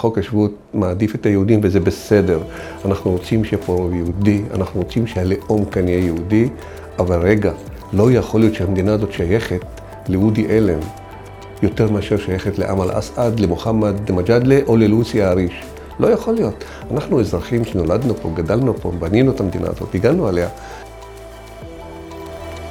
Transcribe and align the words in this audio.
חוק 0.00 0.18
השבות 0.18 0.54
מעדיף 0.74 1.14
את 1.14 1.26
היהודים 1.26 1.60
וזה 1.62 1.80
בסדר. 1.80 2.40
אנחנו 2.84 3.10
רוצים 3.10 3.44
שיהיה 3.44 3.62
פה 3.62 3.72
רוב 3.72 3.94
יהודי, 3.94 4.42
אנחנו 4.54 4.80
רוצים 4.80 5.06
שהלאום 5.06 5.64
כאן 5.64 5.88
יהיה 5.88 6.04
יהודי, 6.04 6.48
אבל 6.98 7.20
רגע, 7.20 7.52
לא 7.92 8.12
יכול 8.12 8.40
להיות 8.40 8.54
שהמדינה 8.54 8.92
הזאת 8.92 9.12
שייכת 9.12 9.64
לאודי 10.08 10.46
אלם 10.50 10.78
יותר 11.62 11.90
מאשר 11.90 12.16
שייכת 12.18 12.58
לאמל 12.58 12.86
אסעד, 12.92 13.40
למוחמד 13.40 14.10
מג'אדלה 14.10 14.58
או 14.66 14.76
ללוסי 14.76 15.22
האריש. 15.22 15.62
לא 16.00 16.06
יכול 16.06 16.34
להיות. 16.34 16.64
אנחנו 16.90 17.20
אזרחים 17.20 17.64
שנולדנו 17.64 18.14
פה, 18.14 18.30
גדלנו 18.34 18.74
פה, 18.74 18.92
בנינו 18.98 19.32
את 19.32 19.40
המדינה 19.40 19.66
הזאת, 19.68 19.94
הגענו 19.94 20.28
עליה. 20.28 20.48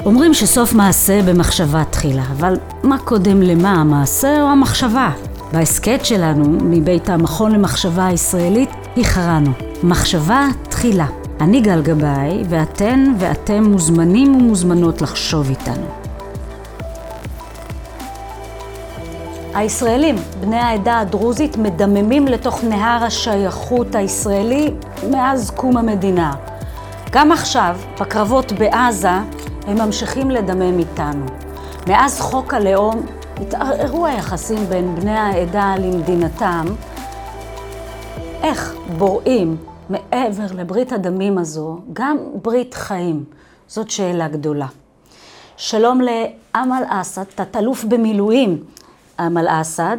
אומרים 0.05 0.33
שסוף 0.33 0.73
מעשה 0.73 1.21
במחשבה 1.21 1.83
תחילה, 1.89 2.23
אבל 2.31 2.53
מה 2.83 2.97
קודם 2.97 3.41
למה, 3.41 3.71
המעשה 3.71 4.41
או 4.41 4.47
המחשבה? 4.47 5.11
בהסכת 5.53 6.05
שלנו, 6.05 6.45
מבית 6.49 7.09
המכון 7.09 7.51
למחשבה 7.51 8.07
הישראלית, 8.07 8.69
הכרענו. 8.97 9.51
מחשבה 9.83 10.47
תחילה. 10.69 11.05
אני 11.41 11.61
גל 11.61 11.81
גבאי, 11.81 12.43
ואתן 12.49 13.13
ואתם 13.17 13.63
מוזמנים 13.63 14.35
ומוזמנות 14.35 15.01
לחשוב 15.01 15.49
איתנו. 15.49 15.85
הישראלים, 19.53 20.15
בני 20.39 20.59
העדה 20.59 20.99
הדרוזית, 20.99 21.57
מדממים 21.57 22.27
לתוך 22.27 22.63
נהר 22.63 23.03
השייכות 23.03 23.95
הישראלי 23.95 24.71
מאז 25.11 25.51
קום 25.55 25.77
המדינה. 25.77 26.33
גם 27.11 27.31
עכשיו, 27.31 27.75
בקרבות 27.99 28.51
בעזה, 28.51 29.17
הם 29.67 29.77
ממשיכים 29.77 30.31
לדמם 30.31 30.79
איתנו. 30.79 31.25
מאז 31.87 32.19
חוק 32.21 32.53
הלאום 32.53 33.05
התערערו 33.41 34.05
היחסים 34.05 34.65
בין 34.65 34.95
בני 34.95 35.17
העדה 35.17 35.75
למדינתם. 35.79 36.65
איך 38.43 38.75
בוראים 38.97 39.57
מעבר 39.89 40.45
לברית 40.55 40.91
הדמים 40.91 41.37
הזו 41.37 41.79
גם 41.93 42.17
ברית 42.41 42.73
חיים? 42.73 43.23
זאת 43.67 43.89
שאלה 43.89 44.27
גדולה. 44.27 44.67
שלום 45.57 46.01
לאמל 46.01 46.83
אסד, 46.87 47.23
תת-אלוף 47.23 47.83
במילואים 47.83 48.63
אמל 49.19 49.47
אסד. 49.47 49.97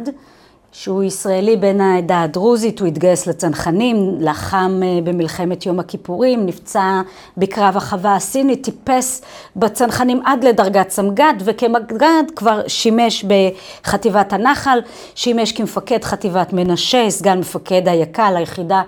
שהוא 0.73 1.03
ישראלי 1.03 1.57
בן 1.57 1.81
העדה 1.81 2.21
הדרוזית, 2.21 2.79
הוא 2.79 2.87
התגייס 2.87 3.27
לצנחנים, 3.27 4.15
לחם 4.19 4.81
אה, 4.83 4.99
במלחמת 5.03 5.65
יום 5.65 5.79
הכיפורים, 5.79 6.45
נפצע 6.45 7.01
בקרב 7.37 7.77
החווה 7.77 8.15
הסינית, 8.15 8.63
טיפס 8.63 9.21
בצנחנים 9.55 10.21
עד 10.25 10.43
לדרגת 10.43 10.89
סמג"ד, 10.89 11.33
וכמג"ד 11.45 12.23
כבר 12.35 12.61
שימש 12.67 13.25
בחטיבת 13.25 14.33
הנחל, 14.33 14.79
שימש 15.15 15.51
כמפקד 15.51 16.03
חטיבת 16.03 16.53
מנשה, 16.53 17.09
סגן 17.09 17.39
מפקד 17.39 17.87
היק"ל, 17.87 18.33
היחידה 18.37 18.81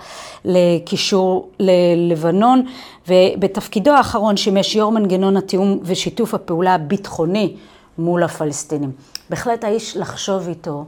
לקישור 0.46 1.50
ללבנון, 1.60 2.66
ובתפקידו 3.08 3.92
האחרון 3.92 4.38
שימש 4.38 4.76
יו"ר 4.76 4.90
מנגנון 4.92 5.38
התיאום 5.38 5.80
ושיתוף 5.84 6.34
הפעולה 6.34 6.74
הביטחוני 6.74 7.56
מול 7.98 8.24
הפלסטינים. 8.24 8.92
בהחלט 9.30 9.64
האיש 9.64 9.98
לחשוב 9.98 10.48
איתו. 10.48 10.86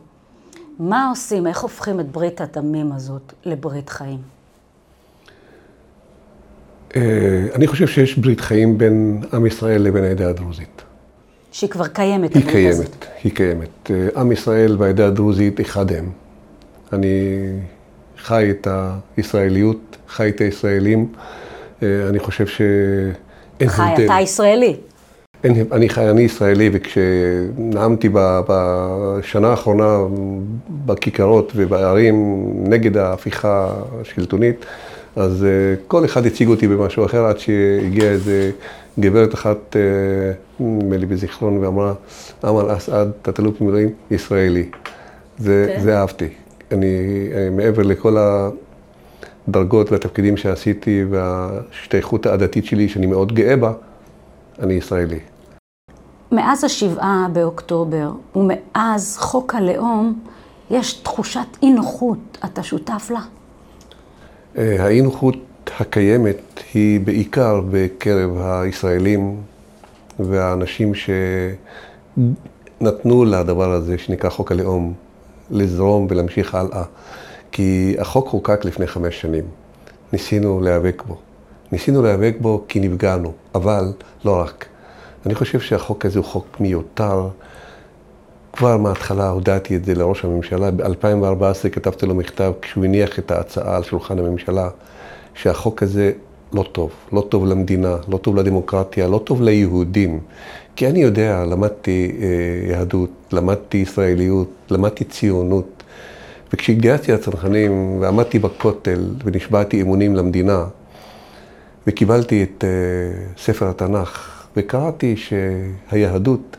מה 0.79 1.09
עושים, 1.09 1.47
איך 1.47 1.59
הופכים 1.59 1.99
את 1.99 2.11
ברית 2.11 2.41
הדמים 2.41 2.91
הזאת 2.91 3.33
לברית 3.45 3.89
חיים? 3.89 4.19
אה, 6.95 7.47
אני 7.55 7.67
חושב 7.67 7.87
שיש 7.87 8.17
ברית 8.17 8.41
חיים 8.41 8.77
בין 8.77 9.21
עם 9.33 9.45
ישראל 9.45 9.81
לבין 9.81 10.03
העדה 10.03 10.29
הדרוזית. 10.29 10.81
שהיא 11.51 11.69
כבר 11.69 11.87
קיימת. 11.87 12.35
היא 12.35 12.51
קיימת, 12.51 12.73
הזאת. 12.73 13.05
היא 13.23 13.35
קיימת. 13.35 13.91
אה, 13.91 14.21
עם 14.21 14.31
ישראל 14.31 14.75
והעדה 14.79 15.07
הדרוזית 15.07 15.61
אחד 15.61 15.91
הם. 15.91 16.09
אני 16.93 17.17
חי 18.17 18.51
את 18.51 18.67
הישראליות, 19.17 19.97
חי 20.07 20.29
את 20.29 20.41
הישראלים. 20.41 21.13
אה, 21.83 22.09
אני 22.09 22.19
חושב 22.19 22.47
שאין 22.47 23.15
הבדל. 23.59 23.67
חי, 23.69 24.05
אתה 24.05 24.19
ישראלי. 24.21 24.75
אין, 25.45 25.65
אני 25.71 25.89
חי, 25.89 26.09
אני 26.09 26.21
ישראלי, 26.21 26.69
וכשנאמתי 26.73 28.09
בשנה 28.47 29.47
האחרונה 29.47 29.97
בכיכרות 30.85 31.51
ובערים 31.55 32.45
נגד 32.69 32.97
ההפיכה 32.97 33.73
השלטונית, 34.01 34.65
אז 35.15 35.45
אה, 35.45 35.49
כל 35.87 36.05
אחד 36.05 36.25
הציג 36.25 36.47
אותי 36.47 36.67
במשהו 36.67 37.05
אחר, 37.05 37.25
עד 37.25 37.39
שהגיעה 37.39 38.11
איזה 38.11 38.51
גברת 38.99 39.33
אחת, 39.33 39.75
אה, 39.75 39.81
נדמה 40.59 40.97
לי 40.97 41.05
בזיכרון, 41.05 41.57
ואמרה, 41.57 41.93
אמל 42.45 42.75
אסעד, 42.77 43.11
תת-אלוף 43.21 43.61
במילואים, 43.61 43.89
ישראלי. 44.11 44.69
זה, 45.37 45.67
okay. 45.69 45.77
כן. 45.77 45.83
זה 45.83 45.97
אהבתי. 45.97 46.27
אני, 46.71 46.87
אה, 47.35 47.49
מעבר 47.51 47.81
לכל 47.81 48.17
הדרגות 49.47 49.91
והתפקידים 49.91 50.37
שעשיתי 50.37 51.05
וההשתייכות 51.09 52.25
העדתית 52.25 52.65
שלי, 52.65 52.89
שאני 52.89 53.05
מאוד 53.05 53.33
גאה 53.33 53.55
בה, 53.55 53.73
אני 54.59 54.73
ישראלי. 54.73 55.19
מאז 56.35 56.63
השבעה 56.63 57.27
באוקטובר 57.33 58.11
ומאז 58.35 59.17
חוק 59.17 59.55
הלאום, 59.55 60.19
יש 60.69 60.93
תחושת 60.93 61.47
אי 61.61 61.69
נוחות. 61.69 62.37
אתה 62.45 62.63
שותף 62.63 63.11
לה? 63.13 63.19
אה, 64.57 64.83
האי 64.83 65.01
נוחות 65.01 65.35
הקיימת 65.79 66.37
היא 66.73 66.99
בעיקר 66.99 67.61
בקרב 67.69 68.37
הישראלים 68.41 69.37
והאנשים 70.19 70.91
שנתנו 72.81 73.25
לדבר 73.25 73.71
הזה 73.71 73.97
שנקרא 73.97 74.29
חוק 74.29 74.51
הלאום 74.51 74.93
לזרום 75.51 76.07
ולהמשיך 76.09 76.55
הלאה. 76.55 76.83
כי 77.51 77.95
החוק 77.99 78.27
חוקק 78.27 78.65
לפני 78.65 78.87
חמש 78.87 79.21
שנים. 79.21 79.43
ניסינו 80.13 80.61
להיאבק 80.61 81.03
בו. 81.07 81.17
ניסינו 81.71 82.01
להיאבק 82.01 82.35
בו 82.41 82.63
כי 82.67 82.79
נפגענו, 82.79 83.31
אבל 83.55 83.93
לא 84.25 84.39
רק. 84.39 84.65
אני 85.25 85.35
חושב 85.35 85.59
שהחוק 85.59 86.05
הזה 86.05 86.19
הוא 86.19 86.25
חוק 86.25 86.47
מיותר. 86.59 87.27
כבר 88.53 88.77
מההתחלה 88.77 89.29
הודעתי 89.29 89.75
את 89.75 89.85
זה 89.85 89.95
לראש 89.95 90.25
הממשלה. 90.25 90.71
ב-2014 90.71 91.69
כתבתי 91.71 92.05
לו 92.05 92.15
מכתב 92.15 92.51
כשהוא 92.61 92.85
הניח 92.85 93.19
את 93.19 93.31
ההצעה 93.31 93.75
על 93.75 93.83
שולחן 93.83 94.19
הממשלה, 94.19 94.69
שהחוק 95.33 95.83
הזה 95.83 96.11
לא 96.53 96.63
טוב. 96.71 96.91
לא 97.13 97.25
טוב 97.29 97.45
למדינה, 97.45 97.95
לא 98.07 98.17
טוב 98.17 98.35
לדמוקרטיה, 98.35 99.07
לא 99.07 99.21
טוב 99.23 99.41
ליהודים. 99.41 100.19
כי 100.75 100.87
אני 100.87 100.99
יודע, 100.99 101.45
למדתי 101.45 102.11
אה, 102.21 102.71
יהדות, 102.71 103.09
למדתי 103.31 103.77
ישראליות, 103.77 104.49
למדתי 104.69 105.03
ציונות. 105.03 105.83
וכשהתגייסתי 106.53 107.11
לצנחנים 107.11 107.97
ועמדתי 108.01 108.39
בכותל 108.39 109.09
ונשבעתי 109.25 109.81
אמונים 109.81 110.15
למדינה, 110.15 110.65
וקיבלתי 111.87 112.43
את 112.43 112.63
אה, 112.63 113.33
ספר 113.37 113.69
התנ"ך, 113.69 114.34
וקראתי 114.57 115.15
שהיהדות 115.17 116.57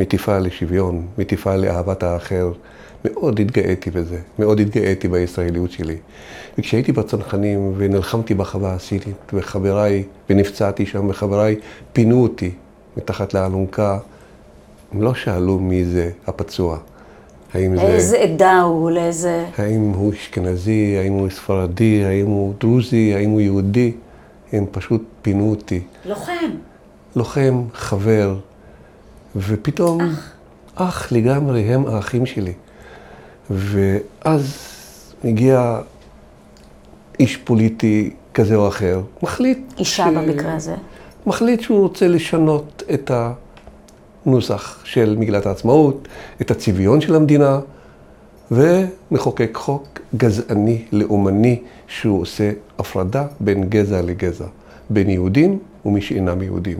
מטיפה 0.00 0.38
לשוויון, 0.38 1.06
מטיפה 1.18 1.56
לאהבת 1.56 2.02
האחר. 2.02 2.52
מאוד 3.04 3.40
התגאיתי 3.40 3.90
בזה, 3.90 4.18
מאוד 4.38 4.60
התגאיתי 4.60 5.08
בישראליות 5.08 5.70
שלי. 5.70 5.96
וכשהייתי 6.58 6.92
בצנחנים 6.92 7.72
ונלחמתי 7.76 8.34
בחווה 8.34 8.74
הסינית, 8.74 9.32
וחבריי, 9.32 10.04
ונפצעתי 10.30 10.86
שם, 10.86 11.08
וחבריי 11.08 11.56
פינו 11.92 12.22
אותי 12.22 12.50
מתחת 12.96 13.34
לאלונקה, 13.34 13.98
הם 14.92 15.02
לא 15.02 15.14
שאלו 15.14 15.58
מי 15.58 15.84
זה 15.84 16.10
הפצוע. 16.26 16.78
האם 17.54 17.76
זה... 17.76 17.82
לאיזה 17.82 18.18
עדה 18.18 18.60
הוא, 18.60 18.90
לאיזה... 18.90 19.44
האם 19.58 19.80
הוא 19.82 20.12
אשכנזי, 20.12 20.96
האם 20.98 21.12
הוא 21.12 21.30
ספרדי, 21.30 22.04
האם 22.04 22.26
הוא 22.26 22.54
דרוזי, 22.60 23.14
האם 23.14 23.30
הוא 23.30 23.40
יהודי. 23.40 23.92
הם 24.52 24.64
פשוט 24.70 25.02
פינו 25.22 25.50
אותי. 25.50 25.80
לוחם. 26.04 26.50
לוחם, 27.16 27.62
חבר, 27.74 28.36
ופתאום, 29.36 30.00
אח, 30.00 30.32
אח 30.74 31.12
לגמרי, 31.12 31.60
הם 31.60 31.86
האחים 31.86 32.26
שלי. 32.26 32.52
ואז 33.50 34.56
מגיע 35.24 35.80
איש 37.20 37.36
פוליטי 37.36 38.10
כזה 38.34 38.56
או 38.56 38.68
אחר, 38.68 39.00
מחליט... 39.22 39.58
אישה 39.78 40.04
ש... 40.04 40.16
במקרה 40.16 40.54
הזה. 40.54 40.74
מחליט 41.26 41.60
שהוא 41.60 41.80
רוצה 41.80 42.08
לשנות 42.08 42.82
את 42.94 43.10
הנוסח 44.26 44.84
של 44.84 45.16
מגילת 45.18 45.46
העצמאות, 45.46 46.08
את 46.40 46.50
הצביון 46.50 47.00
של 47.00 47.14
המדינה, 47.14 47.60
ומחוקק 48.50 49.50
חוק 49.54 50.00
גזעני, 50.16 50.84
לאומני, 50.92 51.62
שהוא 51.86 52.20
עושה 52.20 52.50
הפרדה 52.78 53.26
בין 53.40 53.68
גזע 53.68 54.02
לגזע, 54.02 54.46
בין 54.90 55.10
יהודים 55.10 55.58
ומי 55.86 56.00
שאינם 56.00 56.42
יהודים. 56.42 56.78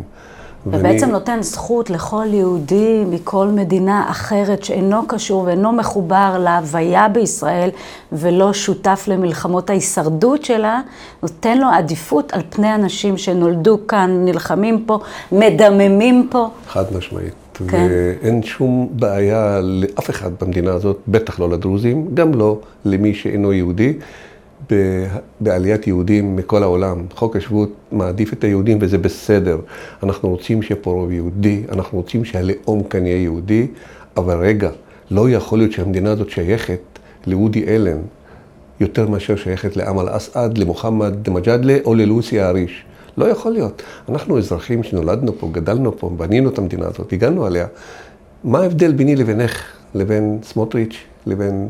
ובעצם 0.66 1.00
ואני... 1.00 1.12
נותן 1.12 1.42
זכות 1.42 1.90
לכל 1.90 2.26
יהודי 2.30 3.04
מכל 3.10 3.46
מדינה 3.46 4.06
אחרת 4.10 4.64
שאינו 4.64 5.06
קשור 5.08 5.42
ואינו 5.42 5.72
מחובר 5.72 6.38
להוויה 6.40 7.08
בישראל 7.08 7.70
ולא 8.12 8.52
שותף 8.52 9.04
למלחמות 9.08 9.70
ההישרדות 9.70 10.44
שלה, 10.44 10.80
נותן 11.22 11.58
לו 11.58 11.66
עדיפות 11.66 12.32
על 12.32 12.40
פני 12.50 12.74
אנשים 12.74 13.18
שנולדו 13.18 13.78
כאן, 13.88 14.24
נלחמים 14.24 14.84
פה, 14.86 14.98
מדממים 15.32 16.28
פה. 16.30 16.48
חד 16.68 16.84
משמעית. 16.96 17.34
כן. 17.68 17.88
ואין 17.90 18.42
שום 18.42 18.88
בעיה 18.90 19.60
לאף 19.62 20.10
אחד 20.10 20.30
במדינה 20.40 20.72
הזאת, 20.72 20.98
בטח 21.08 21.40
לא 21.40 21.50
לדרוזים, 21.50 22.06
גם 22.14 22.34
לא 22.34 22.58
למי 22.84 23.14
שאינו 23.14 23.52
יהודי, 23.52 23.92
בעליית 25.40 25.86
יהודים 25.86 26.36
מכל 26.36 26.62
העולם. 26.62 27.06
חוק 27.14 27.36
השבות 27.36 27.72
מעדיף 27.92 28.32
את 28.32 28.44
היהודים 28.44 28.78
וזה 28.80 28.98
בסדר. 28.98 29.58
אנחנו 30.02 30.28
רוצים 30.28 30.62
שיהיה 30.62 30.80
פה 30.82 30.90
רוב 30.90 31.12
יהודי, 31.12 31.62
אנחנו 31.72 31.98
רוצים 31.98 32.24
שהלאום 32.24 32.82
כאן 32.82 33.06
יהיה 33.06 33.22
יהודי, 33.22 33.66
אבל 34.16 34.38
רגע, 34.38 34.70
לא 35.10 35.30
יכול 35.30 35.58
להיות 35.58 35.72
שהמדינה 35.72 36.10
הזאת 36.10 36.30
שייכת 36.30 36.80
לאודי 37.26 37.64
אלן 37.66 37.98
יותר 38.80 39.08
מאשר 39.08 39.36
שייכת 39.36 39.76
לאמל 39.76 40.06
אסעד, 40.10 40.58
למוחמד 40.58 41.30
מג'אדלה 41.30 41.76
או 41.84 41.94
ללוסי 41.94 42.40
האריש. 42.40 42.84
לא 43.18 43.24
יכול 43.24 43.52
להיות. 43.52 43.82
אנחנו 44.08 44.38
אזרחים 44.38 44.82
שנולדנו 44.82 45.38
פה, 45.38 45.48
גדלנו 45.52 45.98
פה, 45.98 46.10
בנינו 46.16 46.50
את 46.50 46.58
המדינה 46.58 46.86
הזאת, 46.86 47.12
הגענו 47.12 47.46
עליה. 47.46 47.66
מה 48.44 48.58
ההבדל 48.60 48.92
ביני 48.92 49.16
לבינך, 49.16 49.64
לבין 49.94 50.38
סמוטריץ', 50.42 50.96
לבין 51.26 51.68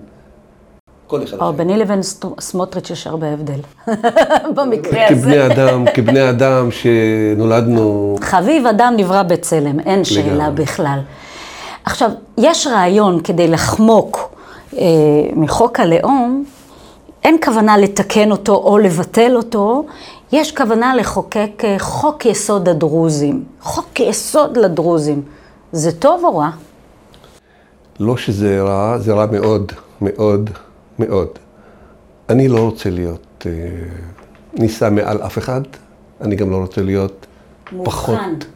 כל 1.06 1.22
אחד 1.22 1.36
אחר? 1.36 1.50
ביני 1.50 1.76
לבין 1.76 2.00
סמוטריץ' 2.40 2.90
יש 2.90 3.06
הרבה 3.06 3.26
הבדל, 3.32 3.60
במקרה 4.56 5.08
כבני 5.08 5.38
הזה. 5.38 5.46
אדם, 5.46 5.84
כבני 5.94 6.30
אדם 6.30 6.68
שנולדנו... 6.70 8.16
חביב 8.20 8.66
אדם 8.66 8.94
נברא 8.96 9.22
בצלם, 9.22 9.80
אין 9.80 10.04
שאלה. 10.04 10.50
בכלל. 10.50 10.98
עכשיו, 11.84 12.10
יש 12.38 12.66
רעיון 12.66 13.20
כדי 13.20 13.48
לחמוק 13.48 14.34
אה, 14.76 14.82
מחוק 15.36 15.80
הלאום, 15.80 16.44
אין 17.24 17.36
כוונה 17.44 17.78
לתקן 17.78 18.30
אותו 18.30 18.54
או 18.54 18.78
לבטל 18.78 19.36
אותו, 19.36 19.84
יש 20.32 20.52
כוונה 20.52 20.94
לחוקק 20.94 21.64
אה, 21.64 21.76
חוק 21.78 22.26
יסוד 22.26 22.68
הדרוזים. 22.68 23.44
חוק 23.60 24.00
יסוד 24.00 24.56
לדרוזים. 24.56 25.22
זה 25.72 25.92
טוב 25.92 26.24
או 26.24 26.38
רע? 26.38 26.50
לא 28.00 28.16
שזה 28.16 28.62
רע, 28.62 28.98
זה 28.98 29.14
רע 29.14 29.26
מאוד, 29.32 29.72
מאוד, 30.00 30.50
מאוד. 30.98 31.28
אני 32.28 32.48
לא 32.48 32.64
רוצה 32.64 32.90
להיות 32.90 33.46
אה, 33.46 33.52
נישא 34.54 34.88
מעל 34.90 35.22
אף 35.22 35.38
אחד, 35.38 35.60
אני 36.20 36.36
גם 36.36 36.50
לא 36.50 36.56
רוצה 36.56 36.82
להיות 36.82 37.26
פחות 37.84 38.46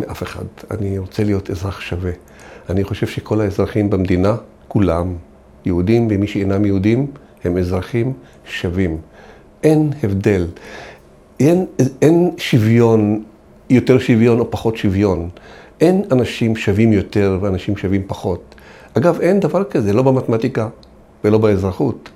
מאף 0.00 0.22
אחד. 0.22 0.44
אני 0.70 0.98
רוצה 0.98 1.24
להיות 1.24 1.50
אזרח 1.50 1.80
שווה. 1.80 2.12
אני 2.70 2.84
חושב 2.84 3.06
שכל 3.06 3.40
האזרחים 3.40 3.90
במדינה, 3.90 4.36
כולם, 4.68 5.14
יהודים 5.64 6.08
ומי 6.10 6.26
שאינם 6.26 6.64
יהודים, 6.64 7.06
הם 7.44 7.58
אזרחים 7.58 8.12
שווים. 8.44 8.98
אין 9.62 9.92
הבדל. 10.02 10.46
אין, 11.40 11.66
אין 12.02 12.30
שוויון, 12.36 13.22
יותר 13.70 13.98
שוויון 13.98 14.40
או 14.40 14.50
פחות 14.50 14.76
שוויון. 14.76 15.28
אין 15.80 16.04
אנשים 16.12 16.56
שווים 16.56 16.92
יותר 16.92 17.38
ואנשים 17.40 17.76
שווים 17.76 18.02
פחות. 18.06 18.54
אגב, 18.94 19.20
אין 19.20 19.40
דבר 19.40 19.64
כזה, 19.64 19.92
לא 19.92 20.02
במתמטיקה 20.02 20.68
ולא 21.24 21.38
באזרחות. 21.38 22.08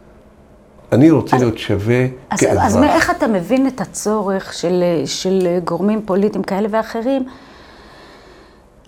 אני 0.93 1.11
רוצה 1.11 1.37
להיות 1.37 1.59
שווה 1.59 2.07
אז, 2.31 2.41
כאזרח. 2.41 2.65
אז 2.67 2.77
מאיך 2.77 3.11
אתה 3.11 3.27
מבין 3.27 3.67
את 3.67 3.81
הצורך 3.81 4.53
של, 4.53 4.83
של 5.07 5.59
גורמים 5.65 6.03
פוליטיים 6.07 6.45
כאלה 6.45 6.69
ואחרים 6.71 7.25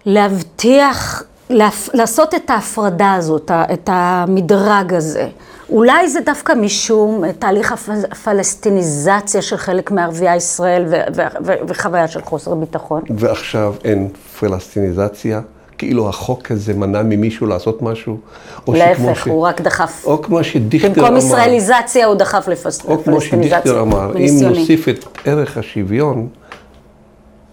להבטיח, 0.07 1.23
להפ, 1.51 1.89
לעשות 1.95 2.35
את 2.35 2.51
ההפרדה 2.51 3.15
הזאת, 3.15 3.51
את 3.73 3.89
המדרג 3.93 4.95
הזה? 4.95 5.29
אולי 5.71 6.09
זה 6.09 6.21
דווקא 6.21 6.53
משום 6.53 7.33
תהליך 7.33 7.73
הפ- 7.73 7.89
הפלסטיניזציה 8.11 9.43
של 9.43 9.57
חלק 9.57 9.91
מערביי 9.91 10.37
ישראל 10.37 10.85
ו, 10.91 10.95
ו, 11.17 11.23
ו, 11.45 11.53
וחוויה 11.69 12.09
של 12.09 12.23
חוסר 12.23 12.55
ביטחון. 12.55 13.03
ועכשיו 13.17 13.75
אין 13.85 14.09
פלסטיניזציה, 14.41 15.41
כאילו 15.79 16.09
החוק 16.09 16.51
הזה 16.51 16.75
מנע 16.75 17.03
ממישהו 17.03 17.47
לעשות 17.47 17.83
משהו, 17.83 18.19
או 18.67 18.73
להפך, 18.75 19.25
ש... 19.25 19.29
הוא 19.29 19.43
רק 19.43 19.61
דחף. 19.61 20.03
או 20.05 20.23
כמו 20.23 20.45
שדיכטר 20.45 20.89
במקום 20.89 21.05
אמר, 21.05 21.19
ישראליזציה 21.19 22.07
הוא 22.07 22.15
דחף 22.15 22.49
לפס- 22.49 22.85
או 22.85 23.03
כמו 23.05 23.17
לפלסטיניזציה. 23.17 23.61
שדיכטר 23.61 23.81
אמר, 23.81 24.17
אם. 24.17 24.35
נוסיף 24.43 24.89
את 24.89 25.05
ערך 25.25 25.59
השוויון, 25.59 26.29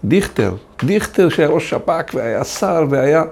דיכטר, 0.04 0.54
דיכטר 0.84 1.28
שהיה 1.28 1.48
ראש 1.48 1.70
שב"כ 1.70 2.14
והיה 2.14 2.44
שר 2.44 2.84
והיה... 2.90 3.22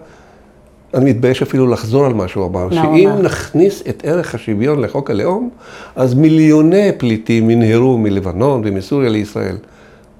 אני 0.94 1.11
מתבייש 1.11 1.43
אפילו 1.43 1.67
לחזור 1.67 2.06
על 2.06 2.14
מה 2.14 2.29
שהוא 2.29 2.46
אמר, 2.46 2.62
הוא 2.62 2.70
שאם 2.73 3.08
אמר? 3.08 3.23
נכניס 3.23 3.82
את 3.88 4.02
ערך 4.06 4.35
השוויון 4.35 4.81
לחוק 4.81 5.11
הלאום, 5.11 5.50
אז 5.96 6.14
מיליוני 6.14 6.91
פליטים 6.99 7.50
ינהרו 7.50 7.99
מלבנון 7.99 8.62
ומסוריה 8.64 9.08
לישראל. 9.11 9.56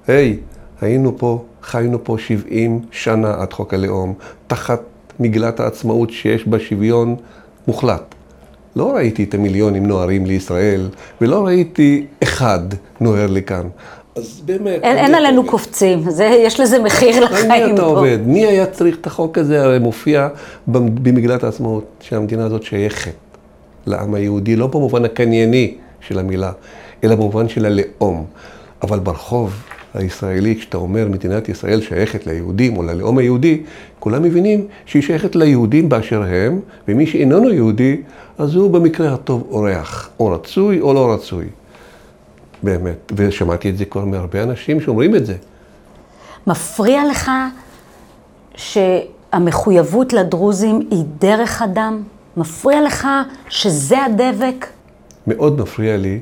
היי, 0.07 0.37
היינו 0.81 1.17
פה, 1.17 1.43
חיינו 1.65 2.03
פה 2.03 2.17
70 2.19 2.79
שנה 2.91 3.33
עד 3.39 3.53
חוק 3.53 3.73
הלאום, 3.73 4.13
תחת 4.47 4.81
מגילת 5.19 5.59
העצמאות 5.59 6.09
שיש 6.09 6.47
בה 6.47 6.59
שוויון 6.59 7.15
מוחלט. 7.67 8.15
לא 8.75 8.95
ראיתי 8.95 9.23
את 9.23 9.33
המיליונים 9.33 9.85
נוהרים 9.85 10.25
לישראל, 10.25 10.89
ולא 11.21 11.45
ראיתי 11.45 12.05
אחד 12.23 12.59
נוהר 12.99 13.27
לכאן. 13.27 13.67
אז 14.15 14.41
באמת... 14.45 14.79
אין, 14.83 14.97
אין 14.97 15.11
מי 15.11 15.17
עלינו 15.17 15.41
אתה 15.41 15.51
קופצים, 15.51 16.09
זה, 16.09 16.23
יש 16.25 16.59
לזה 16.59 16.79
מחיר 16.79 17.23
עובד? 17.23 17.35
על 17.35 17.41
מי 17.41 17.47
לחיים 17.47 17.73
אתה 17.75 17.81
פה. 17.81 17.87
עובד? 17.87 18.17
מי 18.25 18.45
היה 18.45 18.65
צריך 18.65 18.97
את 19.01 19.07
החוק 19.07 19.37
הזה? 19.37 19.63
הרי 19.63 19.79
מופיע 19.79 20.27
במ- 20.67 21.03
במגילת 21.03 21.43
העצמאות 21.43 21.85
שהמדינה 22.01 22.45
הזאת 22.45 22.63
שייכת 22.63 23.11
לעם 23.85 24.13
היהודי, 24.13 24.55
לא 24.55 24.67
במובן 24.67 25.05
הקנייני 25.05 25.73
של 26.01 26.19
המילה, 26.19 26.51
אלא 27.03 27.15
במובן 27.15 27.49
של 27.49 27.65
הלאום. 27.65 28.25
אבל 28.83 28.99
ברחוב 28.99 29.53
הישראלי, 29.95 30.55
כשאתה 30.55 30.77
אומר 30.77 31.07
מדינת 31.07 31.49
ישראל 31.49 31.81
שייכת 31.81 32.27
ליהודים 32.27 32.77
או 32.77 32.83
ללאום 32.83 33.17
היהודי, 33.17 33.63
כולם 33.99 34.23
מבינים 34.23 34.67
שהיא 34.85 35.03
שייכת 35.03 35.35
ליהודים 35.35 35.89
באשר 35.89 36.23
הם, 36.23 36.59
ומי 36.87 37.07
שאיננו 37.07 37.49
יהודי, 37.49 38.01
אז 38.37 38.55
הוא 38.55 38.71
במקרה 38.71 39.13
הטוב 39.13 39.47
אורח, 39.51 40.09
או 40.19 40.27
רצוי 40.27 40.81
או 40.81 40.93
לא 40.93 41.13
רצוי. 41.13 41.45
באמת, 42.63 43.11
ושמעתי 43.15 43.69
את 43.69 43.77
זה 43.77 43.85
כבר 43.85 44.05
מהרבה 44.05 44.43
אנשים 44.43 44.81
שאומרים 44.81 45.15
את 45.15 45.25
זה. 45.25 45.35
מפריע 46.47 47.01
לך 47.09 47.31
שהמחויבות 48.55 50.13
לדרוזים 50.13 50.87
היא 50.91 51.03
דרך 51.19 51.61
אדם? 51.61 52.01
מפריע 52.37 52.81
לך 52.81 53.07
שזה 53.49 54.05
הדבק? 54.05 54.65
מאוד 55.27 55.61
מפריע 55.61 55.97
לי 55.97 56.19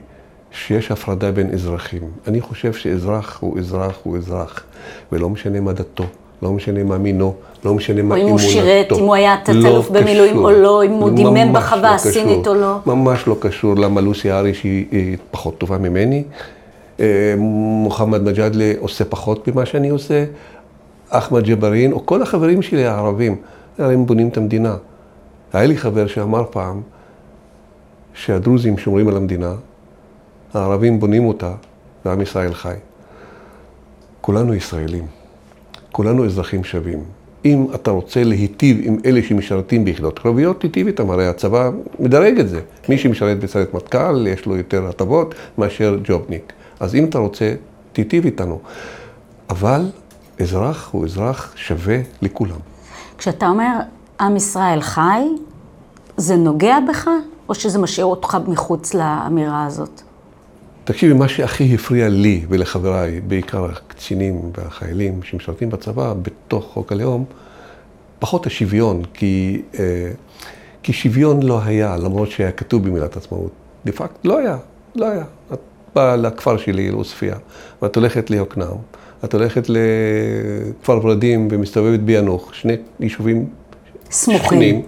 שיש 0.53 0.91
הפרדה 0.91 1.31
בין 1.31 1.49
אזרחים. 1.53 2.01
אני 2.27 2.41
חושב 2.41 2.73
שאזרח 2.73 3.37
הוא 3.41 3.59
אזרח 3.59 3.99
הוא 4.03 4.17
אזרח, 4.17 4.63
ולא 5.11 5.29
משנה 5.29 5.59
מה 5.59 5.73
דתו, 5.73 6.03
לא 6.41 6.53
משנה 6.53 6.83
מה 6.83 6.97
מינו, 6.97 7.33
לא 7.65 7.73
משנה 7.73 8.01
מה 8.01 8.15
או 8.15 8.21
אם 8.21 8.27
אמונתו. 8.27 8.43
הוא 8.43 8.51
שירת, 8.51 8.91
אם 8.91 9.03
הוא 9.03 9.15
היה 9.15 9.35
תת-אלוף 9.43 9.91
לא 9.91 10.01
במילואים. 10.01 10.37
או 10.37 10.51
לא, 10.51 10.83
אם 10.85 10.91
הוא 10.91 11.09
דימם 11.09 11.53
בחווה 11.53 11.89
לא 11.89 11.95
הסינית. 11.95 12.47
או 12.47 12.53
לא. 12.53 12.77
ממש 12.85 13.27
לא 13.27 13.35
קשור 13.39 13.75
למה 13.75 14.01
לוסי 14.01 14.31
אריש 14.31 14.63
היא, 14.63 14.85
היא 14.91 15.17
פחות 15.31 15.57
טובה 15.57 15.77
ממני. 15.77 16.23
אה, 16.99 17.35
מוחמד 17.37 18.23
מג'אדלה 18.23 18.71
עושה 18.79 19.05
פחות 19.05 19.47
ממה 19.47 19.65
שאני 19.65 19.89
עושה. 19.89 20.25
אחמד 21.09 21.43
ג'בארין, 21.43 21.91
או 21.91 22.05
כל 22.05 22.21
החברים 22.21 22.61
שלי 22.61 22.85
הערבים, 22.85 23.35
הרי 23.77 23.93
הם 23.93 24.05
בונים 24.05 24.27
את 24.27 24.37
המדינה. 24.37 24.75
היה 25.53 25.65
לי 25.65 25.77
חבר 25.77 26.07
שאמר 26.07 26.43
פעם 26.51 26.81
שהדרוזים 28.13 28.77
שומרים 28.77 29.07
על 29.07 29.17
המדינה, 29.17 29.53
הערבים 30.53 30.99
בונים 30.99 31.25
אותה, 31.25 31.53
ועם 32.05 32.21
ישראל 32.21 32.53
חי. 32.53 32.75
כולנו 34.21 34.53
ישראלים, 34.53 35.05
כולנו 35.91 36.25
אזרחים 36.25 36.63
שווים. 36.63 37.03
אם 37.45 37.67
אתה 37.75 37.91
רוצה 37.91 38.23
להיטיב 38.23 38.77
עם 38.83 38.97
אלה 39.05 39.23
שמשרתים 39.23 39.85
ביחידות 39.85 40.19
קרביות, 40.19 40.61
תיטיב 40.61 40.87
איתם, 40.87 41.11
הרי 41.11 41.27
הצבא 41.27 41.69
מדרג 41.99 42.39
את 42.39 42.49
זה. 42.49 42.61
מי 42.89 42.97
שמשרת 42.97 43.39
בסיירת 43.39 43.73
מטכ"ל, 43.73 44.27
יש 44.27 44.45
לו 44.45 44.57
יותר 44.57 44.87
הטבות 44.87 45.35
מאשר 45.57 45.97
ג'ובניק. 46.03 46.53
אז 46.79 46.95
אם 46.95 47.05
אתה 47.05 47.17
רוצה, 47.17 47.53
תיטיב 47.93 48.25
איתנו. 48.25 48.59
אבל 49.49 49.89
אזרח 50.41 50.89
הוא 50.91 51.05
אזרח 51.05 51.53
שווה 51.55 51.97
לכולם. 52.21 52.59
כשאתה 53.17 53.47
אומר 53.47 53.77
עם 54.19 54.35
ישראל 54.35 54.81
חי, 54.81 55.23
זה 56.17 56.35
נוגע 56.35 56.77
בך, 56.89 57.07
או 57.49 57.55
שזה 57.55 57.79
משאיר 57.79 58.05
אותך 58.05 58.37
מחוץ 58.47 58.93
לאמירה 58.93 59.65
הזאת? 59.65 60.01
תקשיבי, 60.85 61.13
מה 61.13 61.27
שהכי 61.27 61.75
הפריע 61.75 62.09
לי 62.09 62.45
ולחבריי, 62.49 63.21
בעיקר 63.21 63.65
הקצינים 63.65 64.51
והחיילים 64.57 65.23
שמשרתים 65.23 65.69
בצבא, 65.69 66.13
בתוך 66.21 66.65
חוק 66.73 66.91
הלאום, 66.91 67.25
פחות 68.19 68.47
השוויון, 68.47 69.03
כי, 69.13 69.61
אה, 69.79 70.11
כי 70.83 70.93
שוויון 70.93 71.43
לא 71.43 71.61
היה, 71.63 71.97
למרות 71.97 72.31
שהיה 72.31 72.51
כתוב 72.51 72.87
במילת 72.87 73.17
עצמאות. 73.17 73.51
דה 73.85 73.91
פקט 73.91 74.25
לא 74.25 74.39
היה, 74.39 74.57
לא 74.95 75.05
היה. 75.05 75.23
את 75.53 75.59
באה 75.95 76.15
לכפר 76.15 76.57
שלי, 76.57 76.91
לעוספיא, 76.91 77.33
ואת 77.81 77.95
הולכת 77.95 78.29
ליוקנעם, 78.29 78.77
את 79.23 79.33
הולכת 79.33 79.67
לכפר 79.69 80.99
ורדים 81.03 81.47
ומסתובבת 81.51 81.99
ביאנוח, 81.99 82.53
שני 82.53 82.75
יישובים 82.99 83.49
סמוכים. 84.11 84.45
שכנים, 84.45 84.81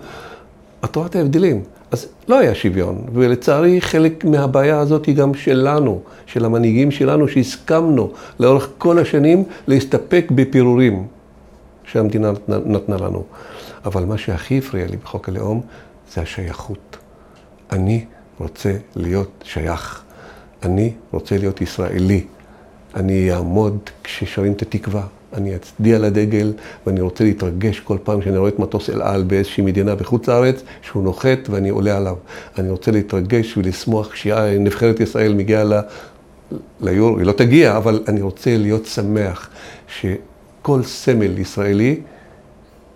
את 0.85 0.95
רואה 0.95 1.07
את 1.07 1.15
ההבדלים. 1.15 1.63
אז 1.95 2.07
לא 2.27 2.39
היה 2.39 2.55
שוויון, 2.55 3.01
ולצערי 3.13 3.81
חלק 3.81 4.25
מהבעיה 4.25 4.79
הזאת 4.79 5.05
היא 5.05 5.15
גם 5.15 5.33
שלנו, 5.33 6.01
של 6.25 6.45
המנהיגים 6.45 6.91
שלנו, 6.91 7.27
שהסכמנו 7.27 8.11
לאורך 8.39 8.69
כל 8.77 8.99
השנים 8.99 9.43
להסתפק 9.67 10.25
בפירורים. 10.31 11.07
שהמדינה 11.85 12.31
נתנה 12.47 12.97
לנו. 12.97 13.23
אבל 13.85 14.05
מה 14.05 14.17
שהכי 14.17 14.57
הפריע 14.57 14.87
לי 14.87 14.97
בחוק 14.97 15.29
הלאום 15.29 15.61
זה 16.13 16.21
השייכות. 16.21 16.97
אני 17.71 18.05
רוצה 18.39 18.73
להיות 18.95 19.43
שייך. 19.43 20.03
אני 20.63 20.93
רוצה 21.11 21.37
להיות 21.37 21.61
ישראלי. 21.61 22.23
אני 22.95 23.33
אעמוד 23.33 23.77
כששרים 24.03 24.53
את 24.53 24.61
התקווה. 24.61 25.03
אני 25.33 25.55
אצדיע 25.55 25.99
לדגל, 25.99 26.53
ואני 26.87 27.01
רוצה 27.01 27.23
להתרגש 27.23 27.79
כל 27.79 27.97
פעם 28.03 28.21
שאני 28.21 28.37
רואה 28.37 28.49
את 28.49 28.59
מטוס 28.59 28.89
אל 28.89 29.01
על 29.01 29.23
באיזושהי 29.23 29.63
מדינה 29.63 29.95
בחוץ 29.95 30.27
לארץ, 30.27 30.63
שהוא 30.81 31.03
נוחת 31.03 31.49
ואני 31.49 31.69
עולה 31.69 31.97
עליו. 31.97 32.15
אני 32.57 32.69
רוצה 32.69 32.91
להתרגש 32.91 33.57
ולשמוח 33.57 34.11
כשנבחרת 34.11 34.99
ישראל 34.99 35.33
מגיעה 35.33 35.63
ל... 35.63 35.73
ליורו, 36.81 37.17
היא 37.17 37.25
לא 37.25 37.31
תגיע, 37.31 37.77
אבל 37.77 38.03
אני 38.07 38.21
רוצה 38.21 38.57
להיות 38.57 38.85
שמח 38.85 39.49
שכל 39.87 40.83
סמל 40.83 41.39
ישראלי 41.39 41.99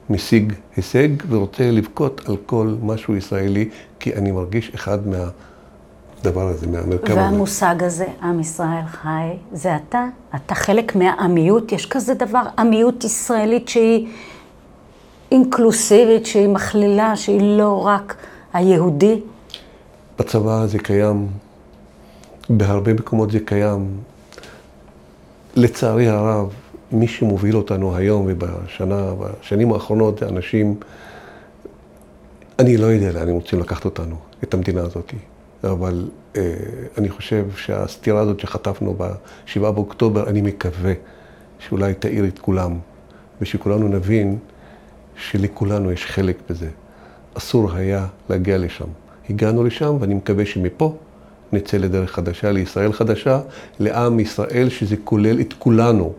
משיג 0.10 0.54
הישג 0.76 1.10
ורוצה 1.30 1.72
לבכות 1.72 2.22
על 2.26 2.38
כל 2.46 2.76
משהו 2.84 3.16
ישראלי, 3.16 3.70
כי 4.00 4.14
אני 4.14 4.32
מרגיש 4.32 4.72
אחד 4.76 5.08
מהדבר 6.24 6.48
הזה, 6.48 6.68
מהמרכב 6.68 7.12
הזה. 7.12 7.22
והמושג 7.22 7.84
הזה, 7.84 8.06
עם 8.24 8.40
ישראל 8.40 8.86
חי, 8.86 9.30
זה 9.52 9.76
אתה? 9.76 10.06
אתה 10.36 10.56
חלק 10.56 10.96
מהעמיות? 10.96 11.72
יש 11.72 11.86
כזה 11.86 12.14
דבר, 12.14 12.44
עמיות 12.58 13.04
ישראלית 13.04 13.70
שהיא 13.70 14.08
אינקלוסיבית, 15.32 16.26
שהיא 16.26 16.50
מכלילה, 16.50 17.16
שהיא 17.16 17.42
לא 17.42 17.86
רק 17.86 18.16
היהודי? 18.54 19.22
בצבא 20.20 20.66
זה 20.66 20.80
קיים, 20.80 21.28
בהרבה 22.50 22.94
מקומות 22.94 23.32
זה 23.32 23.40
קיים. 23.40 23.88
לצערי 25.56 26.08
הרב, 26.08 26.54
מי 26.92 27.08
שמוביל 27.08 27.58
אותנו 27.58 27.96
היום 27.96 28.26
ובשנה, 28.30 29.12
בשנים 29.20 29.74
האחרונות, 29.74 30.20
זה 30.20 30.28
אנשים, 30.28 30.76
אני 32.60 32.78
לא 32.78 32.86
יודע 32.86 33.12
לאן 33.12 33.30
הם 33.30 33.36
רוצים 33.36 33.60
לקחת 33.60 33.86
אותנו, 33.86 34.16
את 34.44 34.54
המדינה 34.54 34.82
הזאת. 34.82 35.14
אבל 35.64 36.10
אה, 36.36 36.54
אני 36.98 37.10
חושב 37.10 37.46
שהסתירה 37.56 38.20
הזאת 38.20 38.40
שחטפנו 38.40 38.94
ב-7 38.98 39.60
באוקטובר, 39.60 40.30
אני 40.30 40.42
מקווה 40.42 40.94
שאולי 41.60 41.94
תאיר 41.94 42.26
את 42.28 42.40
כולם, 42.40 42.78
ושכולנו 43.42 43.88
נבין 43.88 44.38
שלכולנו 45.16 45.92
יש 45.92 46.06
חלק 46.06 46.38
בזה. 46.50 46.70
אסור 47.38 47.72
היה 47.74 48.08
להגיע 48.30 48.58
לשם. 48.58 48.88
הגענו 49.30 49.64
לשם, 49.64 49.96
ואני 50.00 50.14
מקווה 50.14 50.46
שמפה 50.46 50.96
נצא 51.54 51.78
לדרך 51.78 52.12
חדשה, 52.12 52.52
לישראל 52.52 52.94
חדשה, 52.94 53.40
לעם 53.80 54.20
ישראל, 54.20 54.70
שזה 54.70 54.96
כולל 55.04 55.42
את 55.42 55.54
כולנו. 55.54 56.14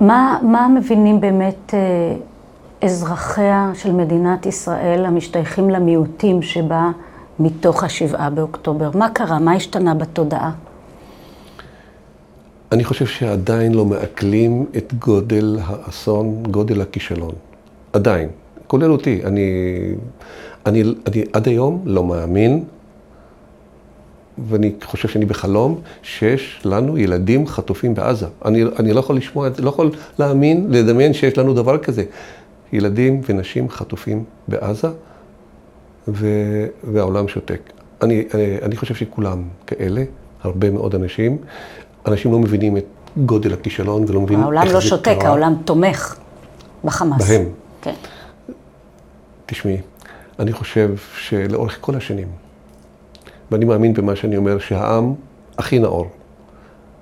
מה, 0.00 0.38
מה 0.42 0.68
מבינים 0.68 1.20
באמת 1.20 1.74
אה, 1.74 2.16
אזרחיה 2.82 3.70
של 3.74 3.92
מדינת 3.92 4.46
ישראל 4.46 5.04
המשתייכים 5.04 5.70
למיעוטים 5.70 6.42
שבה 6.42 6.90
מתוך 7.40 7.84
השבעה 7.84 8.30
באוקטובר? 8.30 8.90
מה 8.94 9.08
קרה? 9.10 9.38
מה 9.38 9.52
השתנה 9.52 9.94
בתודעה? 9.94 10.52
אני 12.72 12.84
חושב 12.84 13.06
שעדיין 13.06 13.74
לא 13.74 13.84
מעכלים 13.84 14.66
את 14.76 14.94
גודל 14.98 15.58
האסון, 15.62 16.42
גודל 16.42 16.80
הכישלון. 16.80 17.34
עדיין. 17.92 18.28
כולל 18.66 18.92
אותי. 18.92 19.20
אני, 19.24 19.42
אני, 20.66 20.82
אני 21.06 21.24
עד 21.32 21.48
היום 21.48 21.82
לא 21.84 22.04
מאמין 22.04 22.64
ואני 24.48 24.72
חושב 24.84 25.08
שאני 25.08 25.24
בחלום, 25.24 25.80
שיש 26.02 26.60
לנו 26.64 26.98
ילדים 26.98 27.46
חטופים 27.46 27.94
בעזה. 27.94 28.26
אני, 28.44 28.64
אני 28.78 28.92
לא 28.92 29.00
יכול 29.00 29.16
לשמוע 29.16 29.46
את 29.46 29.56
זה, 29.56 29.62
לא 29.62 29.68
יכול 29.68 29.90
להאמין, 30.18 30.66
לדמיין 30.70 31.12
שיש 31.12 31.38
לנו 31.38 31.54
דבר 31.54 31.78
כזה. 31.78 32.04
ילדים 32.72 33.20
ונשים 33.28 33.70
חטופים 33.70 34.24
בעזה, 34.48 34.88
ו, 36.08 36.26
והעולם 36.84 37.28
שותק. 37.28 37.72
אני, 38.02 38.24
אני, 38.34 38.58
אני 38.62 38.76
חושב 38.76 38.94
שכולם 38.94 39.42
כאלה, 39.66 40.04
הרבה 40.42 40.70
מאוד 40.70 40.94
אנשים. 40.94 41.38
אנשים 42.06 42.32
לא 42.32 42.38
מבינים 42.38 42.76
את 42.76 42.84
גודל 43.16 43.52
הכישלון 43.52 44.04
ולא 44.08 44.20
מבינים 44.20 44.44
איך 44.44 44.50
זה 44.50 44.54
קרה. 44.54 44.62
העולם 44.62 44.74
לא 44.74 44.80
שותק, 44.80 45.16
העולם 45.20 45.54
תומך 45.64 46.16
בחמאס. 46.84 47.28
בהם. 47.30 47.48
כן. 47.82 47.94
תשמעי, 49.46 49.76
אני 50.38 50.52
חושב 50.52 50.94
שלאורך 51.16 51.78
כל 51.80 51.94
השנים, 51.94 52.28
ואני 53.50 53.64
מאמין 53.64 53.94
במה 53.94 54.16
שאני 54.16 54.36
אומר, 54.36 54.58
שהעם 54.58 55.14
הכי 55.58 55.78
נאור 55.78 56.10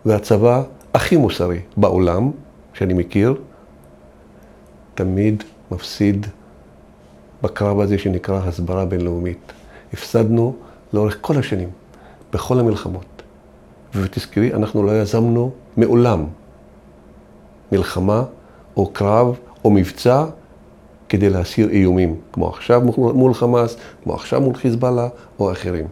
והצבא 0.07 0.63
הכי 0.95 1.17
מוסרי 1.17 1.61
בעולם, 1.77 2.31
שאני 2.73 2.95
מכיר, 2.95 3.35
תמיד 4.95 5.45
מפסיד 5.71 6.27
בקרב 7.45 7.81
הזה 7.81 7.99
שנקרא 7.99 8.41
הסברה 8.45 8.85
בינלאומית. 8.85 9.53
הפסדנו 9.93 10.55
לאורך 10.93 11.19
כל 11.21 11.39
השנים, 11.39 11.69
בכל 12.33 12.59
המלחמות. 12.61 13.23
ותזכרי, 13.95 14.55
אנחנו 14.55 14.83
לא 14.83 15.01
יזמנו 15.01 15.51
מעולם 15.77 16.25
מלחמה 17.73 18.23
או 18.77 18.87
קרב 18.87 19.37
או 19.65 19.71
מבצע 19.71 20.25
כדי 21.09 21.31
להסיר 21.31 21.71
איומים, 21.71 22.17
כמו 22.33 22.49
עכשיו 22.49 22.83
מול 22.97 23.35
חמאס, 23.35 23.77
כמו 24.05 24.15
עכשיו 24.15 24.41
מול 24.41 24.55
חיזבאללה 24.55 25.09
או 25.39 25.53
אחרים. 25.53 25.87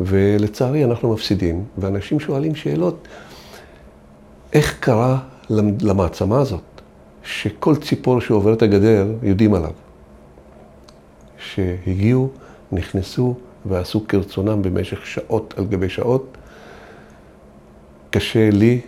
ולצערי 0.00 0.84
אנחנו 0.84 1.12
מפסידים, 1.12 1.64
ואנשים 1.78 2.20
שואלים 2.20 2.54
שאלות, 2.54 3.08
איך 4.52 4.76
קרה 4.80 5.18
למעצמה 5.80 6.38
הזאת, 6.38 6.80
שכל 7.22 7.76
ציפור 7.76 8.20
שעובר 8.20 8.52
את 8.52 8.62
הגדר 8.62 9.06
יודעים 9.22 9.54
עליו, 9.54 9.70
שהגיעו, 11.54 12.28
נכנסו 12.72 13.34
ועשו 13.66 14.08
כרצונם 14.08 14.62
במשך 14.62 15.06
שעות 15.06 15.54
על 15.56 15.64
גבי 15.64 15.88
שעות. 15.88 16.36
קשה 18.10 18.50
לי, 18.50 18.80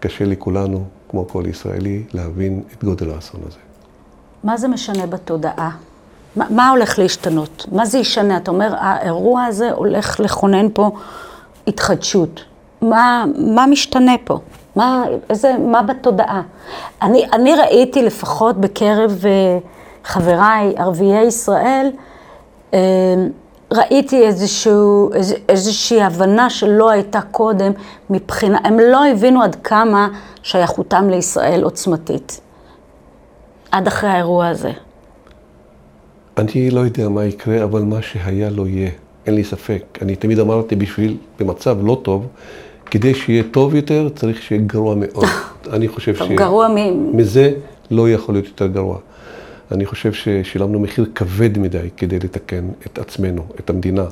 קשה 0.00 0.24
לכולנו, 0.24 0.84
כמו 1.08 1.28
כל 1.28 1.44
ישראלי, 1.46 2.02
להבין 2.14 2.62
את 2.72 2.84
גודל 2.84 3.10
האסון 3.10 3.40
הזה. 3.46 3.58
מה 4.44 4.56
זה 4.56 4.68
משנה 4.68 5.06
בתודעה? 5.06 5.70
מה, 6.36 6.46
מה 6.50 6.70
הולך 6.70 6.98
להשתנות? 6.98 7.66
מה 7.72 7.86
זה 7.86 7.98
ישנה? 7.98 8.36
אתה 8.36 8.50
אומר, 8.50 8.74
האירוע 8.78 9.44
הזה 9.44 9.72
הולך 9.72 10.20
לכונן 10.20 10.66
פה 10.74 10.90
התחדשות. 11.66 12.44
מה, 12.82 13.24
מה 13.54 13.66
משתנה 13.66 14.12
פה? 14.24 14.38
מה, 14.76 15.04
איזה, 15.30 15.54
מה 15.58 15.82
בתודעה? 15.82 16.42
אני, 17.02 17.26
אני 17.32 17.54
ראיתי 17.54 18.02
לפחות 18.02 18.56
בקרב 18.60 19.24
אה, 19.24 19.58
חבריי 20.04 20.74
ערביי 20.76 21.26
ישראל, 21.26 21.90
אה, 22.74 22.78
ראיתי 23.72 24.26
איזשהו, 24.26 25.12
איז, 25.14 25.34
איזושהי 25.48 26.02
הבנה 26.02 26.50
שלא 26.50 26.90
הייתה 26.90 27.20
קודם 27.20 27.72
מבחינה, 28.10 28.58
הם 28.64 28.78
לא 28.80 29.06
הבינו 29.06 29.42
עד 29.42 29.56
כמה 29.64 30.08
שייכותם 30.42 31.10
לישראל 31.10 31.62
עוצמתית. 31.62 32.40
עד 33.70 33.86
אחרי 33.86 34.10
האירוע 34.10 34.48
הזה. 34.48 34.70
אני 36.38 36.70
לא 36.70 36.80
יודע 36.80 37.08
מה 37.08 37.24
יקרה, 37.24 37.64
אבל 37.64 37.82
מה 37.82 38.02
שהיה 38.02 38.50
לא 38.50 38.66
יהיה. 38.66 38.90
אין 39.26 39.34
לי 39.34 39.44
ספק. 39.44 39.98
אני 40.02 40.16
תמיד 40.16 40.38
אמרתי, 40.38 40.76
בשביל, 40.76 41.16
במצב 41.40 41.76
לא 41.82 42.00
טוב, 42.02 42.26
כדי 42.90 43.14
שיהיה 43.14 43.42
טוב 43.50 43.74
יותר, 43.74 44.08
צריך 44.14 44.42
שיהיה 44.42 44.62
גרוע 44.66 44.94
מאוד. 44.94 45.24
אני 45.74 45.88
חושב 45.88 46.16
ש... 46.16 46.22
גרוע 46.22 46.68
מ... 46.68 47.16
מזה 47.16 47.52
לא 47.90 48.10
יכול 48.10 48.34
להיות 48.34 48.46
יותר 48.46 48.66
גרוע. 48.66 48.98
אני 49.72 49.86
חושב 49.86 50.12
ששילמנו 50.12 50.80
מחיר 50.80 51.06
כבד 51.14 51.58
מדי 51.58 51.88
כדי 51.96 52.18
לתקן 52.18 52.64
את 52.86 52.98
עצמנו, 52.98 53.42
את 53.60 53.70
המדינה. 53.70 54.04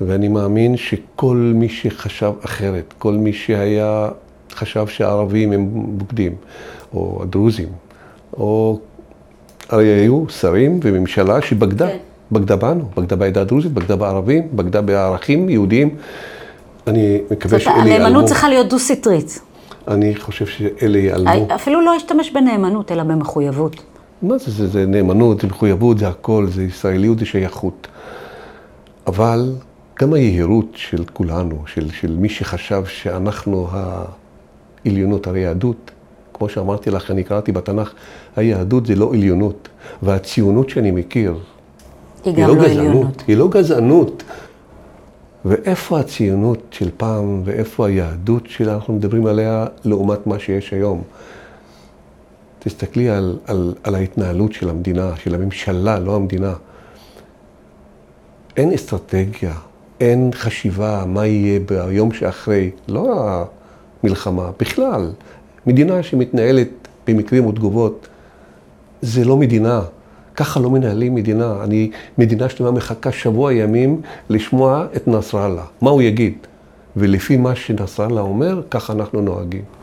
ואני 0.00 0.28
מאמין 0.28 0.76
שכל 0.76 1.52
מי 1.54 1.68
שחשב 1.68 2.32
אחרת, 2.44 2.94
כל 2.98 3.12
מי 3.12 3.32
שהיה, 3.32 4.08
חשב 4.52 4.86
שהערבים 4.86 5.52
הם 5.52 5.68
בוגדים, 5.72 6.34
או 6.94 7.18
הדרוזים, 7.22 7.68
או 8.36 8.78
הרי 9.68 9.86
היו 9.86 10.24
שרים 10.28 10.80
וממשלה 10.82 11.42
שבגדה, 11.42 11.88
כן. 11.88 11.96
בגדה 12.32 12.56
בנו, 12.56 12.84
בגדה 12.96 13.16
בעדה 13.16 13.40
הדרוזית, 13.40 13.72
בגדה 13.72 13.96
בערבים, 13.96 14.48
בגדה 14.52 14.82
בערכים 14.82 15.48
יהודיים. 15.48 15.96
אני 16.86 17.20
מקווה 17.30 17.60
שאלה 17.60 17.74
ייעלמו. 17.74 17.94
הנאמנות 17.94 18.24
צריכה 18.24 18.48
להיות 18.48 18.68
דו-סטרית. 18.68 19.40
אני 19.88 20.16
חושב 20.16 20.46
שאלה 20.46 20.98
ייעלמו. 20.98 21.54
אפילו 21.54 21.80
לא 21.80 21.92
להשתמש 21.92 22.30
בנאמנות, 22.30 22.92
אלא 22.92 23.02
במחויבות. 23.02 23.76
מה 24.22 24.38
זה, 24.38 24.50
זה, 24.50 24.68
זה 24.68 24.86
נאמנות, 24.86 25.40
זה 25.40 25.46
מחויבות, 25.46 25.98
זה 25.98 26.08
הכל, 26.08 26.46
זה 26.50 26.62
ישראליות, 26.62 27.18
זה 27.18 27.26
שייכות. 27.26 27.88
אבל 29.06 29.52
גם 30.00 30.12
היהירות 30.12 30.66
של 30.74 31.04
כולנו, 31.12 31.62
של, 31.66 31.90
של 31.90 32.16
מי 32.16 32.28
שחשב 32.28 32.84
שאנחנו 32.86 33.68
העליונות, 33.70 35.26
הרי 35.26 35.40
יהדות, 35.40 35.90
כמו 36.34 36.48
שאמרתי 36.48 36.90
לך, 36.90 37.10
אני 37.10 37.24
קראתי 37.24 37.52
בתנ"ך, 37.52 37.92
היהדות 38.36 38.86
זה 38.86 38.94
לא 38.94 39.14
עליונות, 39.14 39.68
והציונות 40.02 40.70
שאני 40.70 40.90
מכיר, 40.90 41.38
היא, 42.24 42.34
היא 42.36 42.46
לא, 42.46 42.56
לא 42.56 42.62
גזענות, 42.64 42.78
עליונות. 42.78 43.24
היא 43.28 43.36
לא 43.36 43.48
גזענות. 43.48 44.22
ואיפה 45.44 46.00
הציונות 46.00 46.62
של 46.70 46.90
פעם, 46.96 47.42
ואיפה 47.44 47.86
היהדות 47.86 48.42
שאנחנו 48.46 48.94
מדברים 48.94 49.26
עליה 49.26 49.66
לעומת 49.84 50.26
מה 50.26 50.38
שיש 50.38 50.72
היום? 50.72 51.02
תסתכלי 52.66 53.10
על, 53.10 53.38
על, 53.46 53.74
על 53.82 53.94
ההתנהלות 53.94 54.52
של 54.52 54.68
המדינה, 54.70 55.16
של 55.16 55.34
הממשלה, 55.34 55.98
לא 55.98 56.16
המדינה. 56.16 56.54
אין 58.56 58.72
אסטרטגיה, 58.72 59.54
אין 60.00 60.30
חשיבה 60.34 61.04
מה 61.06 61.26
יהיה 61.26 61.60
ביום 61.60 62.12
שאחרי, 62.12 62.70
לא 62.88 63.28
המלחמה, 64.02 64.50
בכלל. 64.60 65.10
מדינה 65.66 66.02
שמתנהלת 66.02 66.68
במקרים 67.06 67.46
ותגובות, 67.46 68.08
זה 69.02 69.24
לא 69.24 69.36
מדינה. 69.36 69.82
ככה 70.36 70.60
לא 70.60 70.70
מנהלים 70.70 71.14
מדינה. 71.14 71.64
אני, 71.64 71.90
מדינה 72.18 72.48
שלמה 72.48 72.70
מחכה 72.70 73.12
שבוע 73.12 73.52
ימים 73.52 74.00
לשמוע 74.30 74.86
את 74.96 75.08
נסראללה, 75.08 75.64
מה 75.80 75.90
הוא 75.90 76.02
יגיד. 76.02 76.34
ולפי 76.96 77.36
מה 77.36 77.56
שנסראללה 77.56 78.20
אומר, 78.20 78.62
ככה 78.70 78.92
אנחנו 78.92 79.20
נוהגים. 79.20 79.75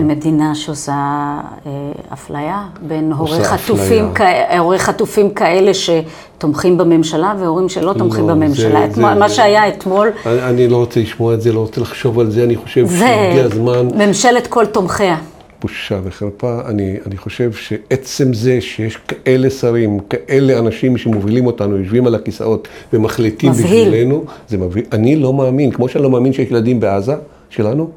מדינה 0.00 0.54
שעושה 0.54 0.92
אה, 0.92 1.72
אפליה 2.12 2.62
בין 2.82 3.12
הורי 3.12 3.44
חטופים, 3.44 4.14
כ... 4.14 4.20
הורי 4.58 4.78
חטופים 4.78 5.30
כאלה 5.30 5.72
שתומכים 5.74 6.78
בממשלה 6.78 7.34
והורים 7.40 7.68
שלא 7.68 7.92
תומכים 7.92 8.28
לא, 8.28 8.34
בממשלה. 8.34 8.80
זה, 8.80 8.84
אתמול, 8.84 9.14
זה, 9.14 9.20
מה 9.20 9.28
זה, 9.28 9.34
שהיה 9.34 9.68
אתמול... 9.68 10.10
אני, 10.26 10.42
אני 10.42 10.68
לא 10.68 10.76
רוצה 10.76 11.00
לשמוע 11.00 11.34
את 11.34 11.42
זה, 11.42 11.52
לא 11.52 11.60
רוצה 11.60 11.80
לחשוב 11.80 12.20
על 12.20 12.30
זה, 12.30 12.44
אני 12.44 12.56
חושב 12.56 12.86
שהגיע 12.88 13.44
הזמן... 13.44 13.88
ממשלת 13.96 14.46
כל 14.46 14.66
תומכיה. 14.66 15.16
בושה 15.62 16.00
וחרפה. 16.04 16.60
אני, 16.66 16.96
אני 17.06 17.16
חושב 17.16 17.52
שעצם 17.52 18.34
זה 18.34 18.60
שיש 18.60 18.96
כאלה 18.96 19.50
שרים, 19.50 20.00
כאלה 20.10 20.58
אנשים 20.58 20.98
שמובילים 20.98 21.46
אותנו, 21.46 21.76
יושבים 21.76 22.06
על 22.06 22.14
הכיסאות 22.14 22.68
ומחליטים 22.92 23.50
מבהיל. 23.50 23.88
בשבילנו, 23.88 24.24
זה 24.48 24.58
מבהיל. 24.58 24.84
אני 24.92 25.16
לא 25.16 25.32
מאמין, 25.32 25.70
כמו 25.70 25.88
שאני 25.88 26.04
לא 26.04 26.10
מאמין 26.10 26.32
שיש 26.32 26.50
ילדים 26.50 26.80
בעזה 26.80 27.14
שלנו, 27.50 27.90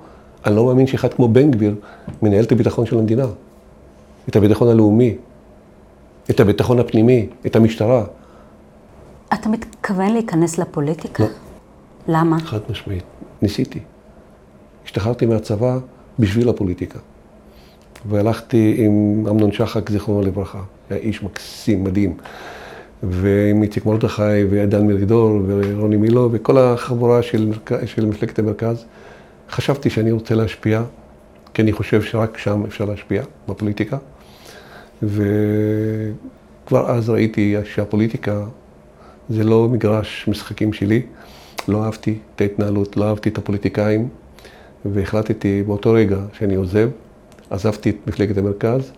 אני 0.46 0.55
לא 0.55 0.65
מאמין 0.65 0.88
שאחד 0.88 1.13
כמו 1.13 1.27
בן 1.27 1.51
גביר 1.51 1.75
מנהל 2.22 2.43
את 2.43 2.51
הביטחון 2.51 2.86
של 2.86 3.00
המדינה, 3.00 3.25
את 4.29 4.36
הביטחון 4.36 4.67
הלאומי, 4.67 5.15
את 6.29 6.39
הביטחון 6.39 6.79
הפנימי, 6.79 7.27
את 7.46 7.55
המשטרה. 7.55 8.05
אתה 9.34 9.50
מתכוון 9.50 10.13
להיכנס 10.13 10.58
לפוליטיקה? 10.58 11.24
לא. 11.24 11.29
למה? 12.08 12.39
חד 12.39 12.60
משמעית. 12.69 13.03
ניסיתי. 13.41 13.79
השתחררתי 14.86 15.25
מהצבא 15.25 15.77
בשביל 16.19 16.50
הפוליטיקה. 16.50 17.00
והלכתי 18.10 18.75
עם 18.77 19.25
אמנון 19.29 19.51
שחק, 19.51 19.89
זיכרונו 19.89 20.22
לברכה. 20.22 20.62
היה 20.89 21.00
איש 21.00 21.24
מקסים, 21.24 21.84
מדהים. 21.84 22.17
ועם 23.03 23.63
איציק 23.63 23.86
מרדכי 23.86 24.43
ועידן 24.50 24.88
מרידור 24.88 25.41
ורוני 25.48 25.98
מילו 25.98 26.29
וכל 26.31 26.58
החבורה 26.58 27.22
של, 27.22 27.53
של 27.86 28.05
מפלגת 28.05 28.39
המרכז. 28.39 28.86
חשבתי 29.51 29.89
שאני 29.89 30.11
רוצה 30.11 30.35
להשפיע, 30.35 30.83
כי 31.53 31.61
אני 31.61 31.71
חושב 31.71 32.01
שרק 32.01 32.37
שם 32.37 32.63
אפשר 32.67 32.85
להשפיע, 32.85 33.23
בפוליטיקה. 33.47 33.97
וכבר 35.03 36.91
אז 36.91 37.09
ראיתי 37.09 37.55
שהפוליטיקה 37.63 38.45
זה 39.29 39.43
לא 39.43 39.69
מגרש 39.69 40.25
משחקים 40.27 40.73
שלי. 40.73 41.01
לא 41.67 41.85
אהבתי 41.85 42.17
את 42.35 42.41
ההתנהלות, 42.41 42.97
לא 42.97 43.09
אהבתי 43.09 43.29
את 43.29 43.37
הפוליטיקאים, 43.37 44.09
והחלטתי 44.85 45.63
באותו 45.63 45.91
רגע 45.91 46.19
שאני 46.33 46.55
עוזב. 46.55 46.89
עזבתי 47.49 47.89
את 47.89 47.95
מפלגת 48.07 48.37
המרכז, 48.37 48.91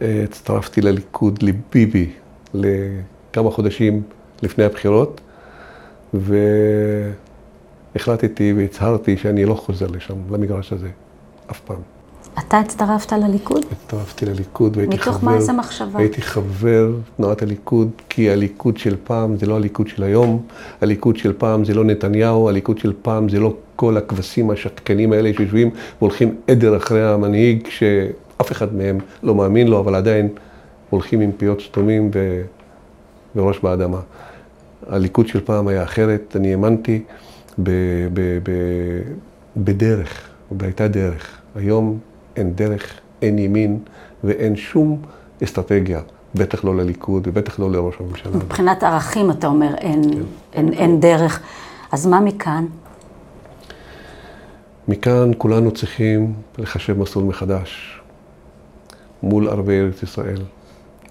הצטרפתי 0.00 0.80
לליכוד, 0.80 1.42
לביבי, 1.42 2.10
לכמה 2.54 3.50
חודשים 3.50 4.02
לפני 4.42 4.64
הבחירות, 4.64 5.20
והחלטתי 7.96 8.52
והצהרתי 8.56 9.16
שאני 9.16 9.44
לא 9.44 9.54
חוזר 9.54 9.86
לשם, 9.86 10.14
למגרש 10.30 10.72
הזה, 10.72 10.88
אף 11.50 11.60
פעם. 11.60 11.76
אתה 12.38 12.58
הצטרפת 12.58 13.12
לליכוד? 13.12 13.64
הצטרפתי 13.72 14.26
לליכוד 14.26 14.76
והייתי 14.76 14.94
מתוך 14.94 15.04
חבר... 15.04 15.14
מתוך 15.14 15.24
מה 15.24 15.34
איזה 15.34 15.52
מחשבה? 15.52 15.98
הייתי 15.98 16.22
חבר 16.22 16.92
תנועת 17.16 17.42
הליכוד, 17.42 17.90
כי 18.08 18.30
הליכוד 18.30 18.76
של 18.76 18.96
פעם 19.04 19.36
זה 19.36 19.46
לא 19.46 19.56
הליכוד 19.56 19.88
של 19.88 20.02
היום, 20.02 20.42
הליכוד 20.80 21.16
של 21.16 21.32
פעם 21.38 21.64
זה 21.64 21.74
לא 21.74 21.84
נתניהו, 21.84 22.48
הליכוד 22.48 22.78
של 22.78 22.92
פעם 23.02 23.28
זה 23.28 23.40
לא 23.40 23.54
כל 23.76 23.96
הכבשים 23.96 24.50
השתקנים 24.50 25.12
האלה 25.12 25.30
שיושבים 25.36 25.70
והולכים 25.98 26.34
עדר 26.48 26.76
אחרי 26.76 27.08
המנהיג, 27.08 27.66
שאף 27.68 28.52
אחד 28.52 28.74
מהם 28.74 28.98
לא 29.22 29.34
מאמין 29.34 29.68
לו, 29.68 29.78
אבל 29.80 29.94
עדיין 29.94 30.28
הולכים 30.90 31.20
עם 31.20 31.32
פיות 31.36 31.60
סתומים 31.60 32.10
ו... 32.14 32.42
וראש 33.36 33.58
באדמה. 33.58 34.00
הליכוד 34.88 35.26
של 35.26 35.40
פעם 35.40 35.68
היה 35.68 35.82
אחרת, 35.82 36.36
אני 36.36 36.50
האמנתי 36.50 37.02
ב... 37.58 37.70
ב... 38.12 38.20
ב... 38.42 38.50
בדרך, 39.56 40.28
והייתה 40.58 40.88
דרך. 40.88 41.38
היום 41.54 41.98
אין 42.36 42.54
דרך, 42.54 43.00
אין 43.22 43.38
ימין 43.38 43.78
ואין 44.24 44.56
שום 44.56 45.02
אסטרטגיה, 45.44 46.00
בטח 46.34 46.64
לא 46.64 46.76
לליכוד 46.76 47.28
ובטח 47.28 47.58
לא 47.58 47.70
לראש 47.70 47.94
הממשלה. 48.00 48.36
מבחינת 48.36 48.82
ערכים 48.82 49.30
אתה 49.30 49.46
אומר 49.46 49.74
אין, 49.74 50.02
כן. 50.02 50.20
אין, 50.52 50.72
אין 50.72 51.00
דרך. 51.00 51.40
אז 51.92 52.06
מה 52.06 52.20
מכאן? 52.20 52.66
מכאן 54.88 55.30
כולנו 55.38 55.70
צריכים 55.70 56.34
לחשב 56.58 56.98
מסלול 56.98 57.24
מחדש 57.24 58.00
מול 59.22 59.48
ערבי 59.48 59.80
ארץ 59.80 60.02
ישראל, 60.02 60.42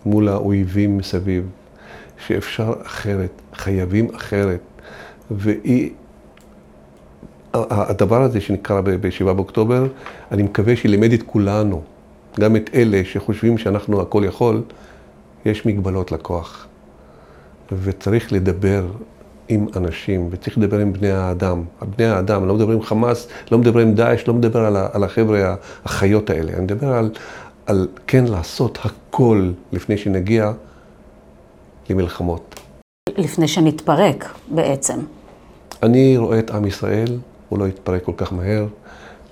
מול 0.05 0.29
האויבים 0.29 0.97
מסביב, 0.97 1.49
שאפשר 2.27 2.73
אחרת, 2.85 3.41
חייבים 3.53 4.15
אחרת, 4.15 4.59
ואי... 5.31 5.93
הדבר 7.69 8.21
הזה 8.21 8.41
שנקרא 8.41 8.81
ב-7 8.81 9.23
באוקטובר, 9.23 9.87
אני 10.31 10.43
מקווה 10.43 10.75
שלימד 10.75 11.13
את 11.13 11.23
כולנו, 11.23 11.81
גם 12.39 12.55
את 12.55 12.69
אלה 12.73 13.01
שחושבים 13.03 13.57
שאנחנו 13.57 14.01
הכל 14.01 14.23
יכול, 14.25 14.61
יש 15.45 15.65
מגבלות 15.65 16.11
לכוח. 16.11 16.67
וצריך 17.71 18.33
לדבר 18.33 18.85
עם 19.47 19.67
אנשים, 19.75 20.27
וצריך 20.31 20.57
לדבר 20.57 20.79
עם 20.79 20.93
בני 20.93 21.11
האדם. 21.11 21.63
בני 21.97 22.05
האדם, 22.05 22.47
לא 22.47 22.55
מדבר 22.55 22.73
עם 22.73 22.81
חמאס, 22.81 23.27
לא 23.51 23.57
מדבר 23.57 23.79
עם 23.79 23.93
דאעש, 23.93 24.27
לא 24.27 24.33
מדבר 24.33 24.65
על, 24.65 24.77
על 24.93 25.03
החבר'ה 25.03 25.55
החיות 25.85 26.29
האלה. 26.29 26.53
אני 26.53 26.61
מדבר 26.61 26.93
על, 26.93 27.09
על 27.65 27.87
כן 28.07 28.25
לעשות 28.25 28.79
הכל 28.83 29.51
לפני 29.71 29.97
שנגיע 29.97 30.51
למלחמות. 31.89 32.59
לפני 33.17 33.47
שנתפרק 33.47 34.33
בעצם. 34.47 34.99
אני 35.83 36.17
רואה 36.17 36.39
את 36.39 36.51
עם 36.51 36.65
ישראל, 36.65 37.17
הוא 37.55 37.63
לא 37.63 37.67
יתפרק 37.67 38.03
כל 38.03 38.11
כך 38.17 38.33
מהר. 38.33 38.65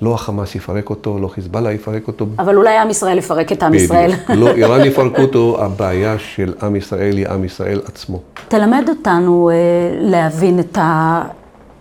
לא 0.01 0.13
החמאס 0.13 0.55
יפרק 0.55 0.89
אותו, 0.89 1.19
לא 1.19 1.27
חיזבאללה 1.27 1.71
יפרק 1.71 2.07
אותו. 2.07 2.25
אבל 2.39 2.57
אולי 2.57 2.77
עם 2.77 2.89
ישראל 2.89 3.17
יפרק 3.17 3.51
את 3.51 3.63
עם 3.63 3.73
ישראל. 3.73 4.11
לא, 4.29 4.47
איראן 4.47 4.85
יפרקו 4.85 5.21
אותו, 5.21 5.57
הבעיה 5.59 6.19
של 6.19 6.53
עם 6.61 6.75
ישראל 6.75 7.17
היא 7.17 7.27
עם 7.27 7.43
ישראל 7.43 7.81
עצמו. 7.85 8.19
תלמד 8.47 8.85
אותנו 8.89 9.49
אה, 9.49 9.55
להבין 9.99 10.59
את, 10.59 10.77
ה, 10.77 11.21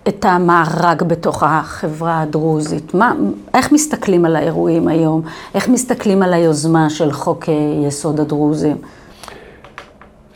את 0.09 0.24
המארג 0.24 1.02
בתוך 1.02 1.42
החברה 1.42 2.20
הדרוזית. 2.20 2.94
מה, 2.94 3.14
איך 3.55 3.72
מסתכלים 3.72 4.24
על 4.24 4.37
האירועים 4.37 4.88
היום? 4.88 5.22
איך 5.55 5.68
מסתכלים 5.68 6.22
על 6.22 6.35
היוזמה 6.35 6.90
של 6.90 7.12
חוק 7.12 7.48
אה, 7.48 7.55
יסוד 7.87 8.20
הדרוזים? 8.20 8.76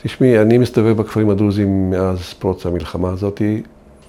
תשמעי, 0.02 0.42
אני 0.42 0.58
מסתובב 0.58 0.96
בכפרים 0.96 1.30
הדרוזים 1.30 1.90
מאז 1.90 2.32
פרוץ 2.38 2.66
המלחמה 2.66 3.10
הזאת, 3.10 3.42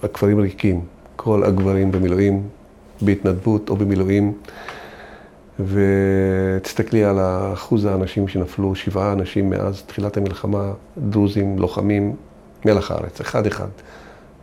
הכפרים 0.04 0.40
ריקים. 0.40 0.82
כל 1.18 1.44
הגברים 1.44 1.92
במילואים, 1.92 2.44
בהתנדבות 3.02 3.70
או 3.70 3.76
במילואים. 3.76 4.34
ותסתכלי 5.60 7.04
על 7.04 7.18
אחוז 7.54 7.86
האנשים 7.86 8.28
שנפלו, 8.28 8.76
שבעה 8.76 9.14
אנשים 9.14 9.50
מאז 9.50 9.84
תחילת 9.88 10.18
המלחמה, 10.18 10.72
דרוזים, 10.98 11.60
לוחמים, 11.60 12.16
מלח 12.66 12.92
הארץ, 12.92 13.22
אחד-אחד. 13.22 13.68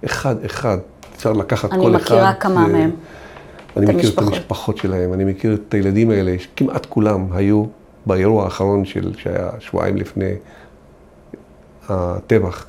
אחד-אחד. 0.05 0.79
אפשר 1.17 1.33
לקחת 1.33 1.71
כל 1.71 1.77
אחד. 1.77 1.85
אני 1.87 1.97
מכירה 1.97 2.35
כמה 2.35 2.67
מהם. 2.67 2.91
אני 3.77 3.95
מכיר. 3.95 4.11
את 4.11 4.19
המשפחות 4.19 4.77
שלהם, 4.77 5.13
אני 5.13 5.25
מכיר 5.25 5.55
את 5.55 5.75
הילדים 5.75 6.11
האלה, 6.11 6.37
כמעט 6.57 6.87
כולם 6.87 7.27
היו 7.33 7.65
באירוע 8.07 8.45
האחרון 8.45 8.85
של, 8.85 9.13
שהיה 9.19 9.51
שבועיים 9.59 9.97
לפני 9.97 10.31
הטבח. 11.89 12.67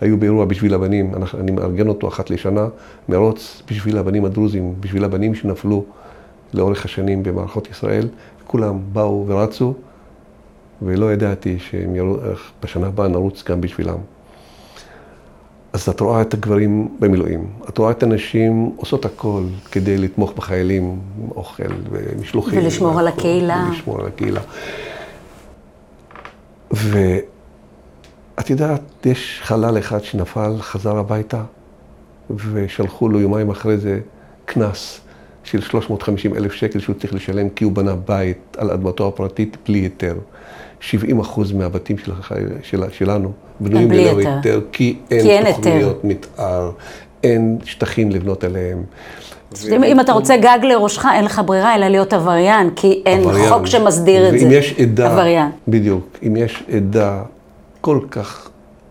היו 0.00 0.16
באירוע 0.16 0.44
בשביל 0.44 0.74
הבנים, 0.74 1.12
אני 1.40 1.52
מארגן 1.52 1.88
אותו 1.88 2.08
אחת 2.08 2.30
לשנה, 2.30 2.68
מרוץ 3.08 3.62
בשביל 3.70 3.98
הבנים 3.98 4.24
הדרוזים, 4.24 4.74
בשביל 4.80 5.04
הבנים 5.04 5.34
שנפלו 5.34 5.84
לאורך 6.54 6.84
השנים 6.84 7.22
במערכות 7.22 7.70
ישראל, 7.70 8.08
כולם 8.46 8.78
באו 8.92 9.24
ורצו, 9.26 9.74
ולא 10.82 11.12
ידעתי 11.12 11.58
שבשנה 11.58 12.86
הבאה 12.86 13.08
נרוץ 13.08 13.44
גם 13.46 13.60
בשבילם. 13.60 13.98
אז 15.72 15.88
את 15.88 16.00
רואה 16.00 16.22
את 16.22 16.34
הגברים 16.34 16.88
במילואים, 17.00 17.46
את 17.68 17.78
רואה 17.78 17.90
את 17.90 18.02
הנשים 18.02 18.72
עושות 18.76 19.04
הכל 19.04 19.42
כדי 19.70 19.98
לתמוך 19.98 20.32
בחיילים, 20.36 20.98
אוכל 21.36 21.62
ומשלוחים. 21.90 22.58
ולשמור 22.58 22.98
על 22.98 23.08
הקהילה. 23.08 23.66
ולשמור 23.70 24.00
על 24.00 24.06
הקהילה. 24.06 24.40
ו... 26.72 26.98
את 28.40 28.50
יודעת, 28.50 29.06
יש 29.06 29.40
חלל 29.42 29.78
אחד 29.78 30.04
שנפל, 30.04 30.52
חזר 30.60 30.96
הביתה, 30.96 31.42
ושלחו 32.52 33.08
לו 33.08 33.20
יומיים 33.20 33.50
אחרי 33.50 33.78
זה 33.78 33.98
קנס 34.44 35.00
של 35.44 35.60
350 35.60 36.34
אלף 36.34 36.52
שקל 36.52 36.78
שהוא 36.78 36.94
צריך 37.00 37.14
לשלם 37.14 37.48
כי 37.48 37.64
הוא 37.64 37.72
בנה 37.72 37.94
בית 37.94 38.56
על 38.58 38.70
אדמתו 38.70 39.08
הפרטית 39.08 39.56
בלי 39.66 39.78
היתר. 39.78 40.14
70 40.80 41.20
אחוז 41.20 41.52
מהבתים 41.52 41.98
של, 41.98 42.12
של, 42.62 42.82
שלנו 42.92 43.32
בנויים 43.60 43.90
ללא 43.90 44.18
היתר. 44.18 44.30
היתר, 44.36 44.60
כי 44.72 44.96
כי 45.08 45.14
אין 45.14 45.46
אין 45.46 45.54
תוכניות 45.54 46.04
מתאר, 46.04 46.70
אין 47.24 47.58
שטחים 47.64 48.10
לבנות 48.10 48.44
עליהם. 48.44 48.82
אם, 49.72 49.84
אם 49.84 50.00
אתה 50.00 50.12
רוצה 50.12 50.36
גג 50.36 50.58
לראשך, 50.62 51.06
אין 51.14 51.24
לך 51.24 51.42
ברירה 51.46 51.74
אלא 51.74 51.88
להיות 51.88 52.12
עבריין, 52.12 52.70
כי 52.76 53.02
אין 53.06 53.20
עבריין. 53.20 53.48
חוק 53.48 53.66
שמסדיר 53.66 54.28
את 54.28 54.38
זה. 54.38 54.46
ואם 54.46 54.52
יש 54.52 54.74
עדה, 54.80 55.12
עבריין. 55.12 55.50
בדיוק, 55.68 56.18
אם 56.26 56.36
יש 56.36 56.64
עדה 56.76 57.22
כל 57.86 58.00
כך 58.10 58.48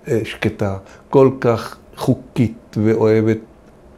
אה, 0.08 0.20
שקטה, 0.24 0.78
כל 1.10 1.30
כך 1.40 1.78
חוקית 1.96 2.78
ואוהבת 2.84 3.38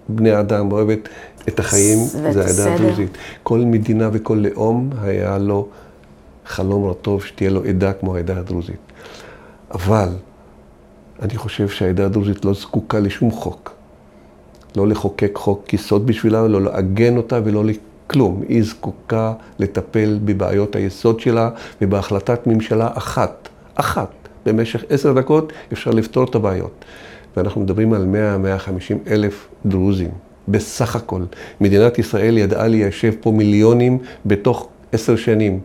בני 0.10 0.40
אדם, 0.40 0.72
ואוהבת 0.72 1.10
את 1.48 1.60
החיים, 1.60 1.98
זה 2.32 2.46
העדה. 2.46 2.74
הדרוזית. 2.74 3.18
כל 3.44 3.60
מדינה 3.60 4.10
וכל 4.14 4.34
לאום 4.34 4.90
היה 5.02 5.38
לו 5.38 5.68
חלום 6.46 6.90
רטוב 6.90 7.24
שתהיה 7.24 7.50
לו 7.50 7.64
עדה 7.64 7.94
כמו 7.94 8.16
העדה 8.16 8.38
הדרוזית. 8.38 8.80
אבל 9.72 10.10
אני 11.22 11.38
חושב 11.38 11.70
שהעדה 11.70 12.06
הדרוזית 12.06 12.46
לא 12.46 12.54
זקוקה 12.54 13.00
לשום 13.00 13.32
חוק. 13.32 13.74
לא 14.76 14.88
לחוקק 14.88 15.32
חוק 15.36 15.74
יסוד 15.74 16.06
בשבילה, 16.06 16.48
לא 16.48 16.62
לעגן 16.62 17.18
אותה 17.18 17.40
ולא 17.44 17.64
לכלום. 17.66 18.44
היא 18.50 18.64
זקוקה 18.64 19.34
לטפל 19.60 20.20
בבעיות 20.26 20.76
היסוד 20.76 21.20
שלה 21.20 21.50
ובהחלטת 21.82 22.48
ממשלה 22.48 22.90
אחת, 22.94 23.50
אחת, 23.76 24.10
במשך 24.48 24.84
עשר 24.90 25.14
דקות 25.14 25.54
אפשר 25.74 25.92
לפתור 25.92 26.24
את 26.24 26.36
הבעיות. 26.36 26.86
ואנחנו 27.38 27.62
מדברים 27.62 27.94
על 27.94 28.08
100-150 28.68 29.12
אלף 29.12 29.48
דרוזים, 29.66 30.10
בסך 30.48 30.96
הכל. 30.96 31.22
מדינת 31.62 32.00
ישראל 32.00 32.38
ידעה 32.38 32.68
ליישב 32.68 33.14
פה 33.22 33.32
מיליונים 33.32 33.98
בתוך 34.26 34.68
עשר 34.92 35.16
שנים, 35.16 35.60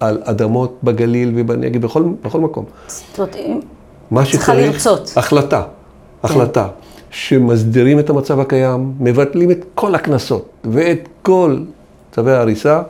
על 0.00 0.20
אדמות 0.24 0.78
בגליל 0.82 1.32
ובנגב, 1.36 1.80
בכל, 1.80 2.04
בכל 2.22 2.40
מקום. 2.40 2.64
זאת 2.86 3.18
אומרת, 3.18 3.36
מה 4.10 4.24
צריכה 4.24 4.52
שצריך, 4.52 4.74
לרצות. 4.74 5.12
החלטה, 5.16 5.62
החלטה, 6.22 6.68
שמסדירים 7.10 7.98
את 7.98 8.10
המצב 8.10 8.40
הקיים, 8.40 8.92
מבטלים 9.00 9.50
את 9.50 9.64
כל 9.74 9.94
הקנסות 9.94 10.48
ואת 10.64 11.08
כל 11.22 11.58
צווי 12.12 12.32
ההריסה, 12.32 12.82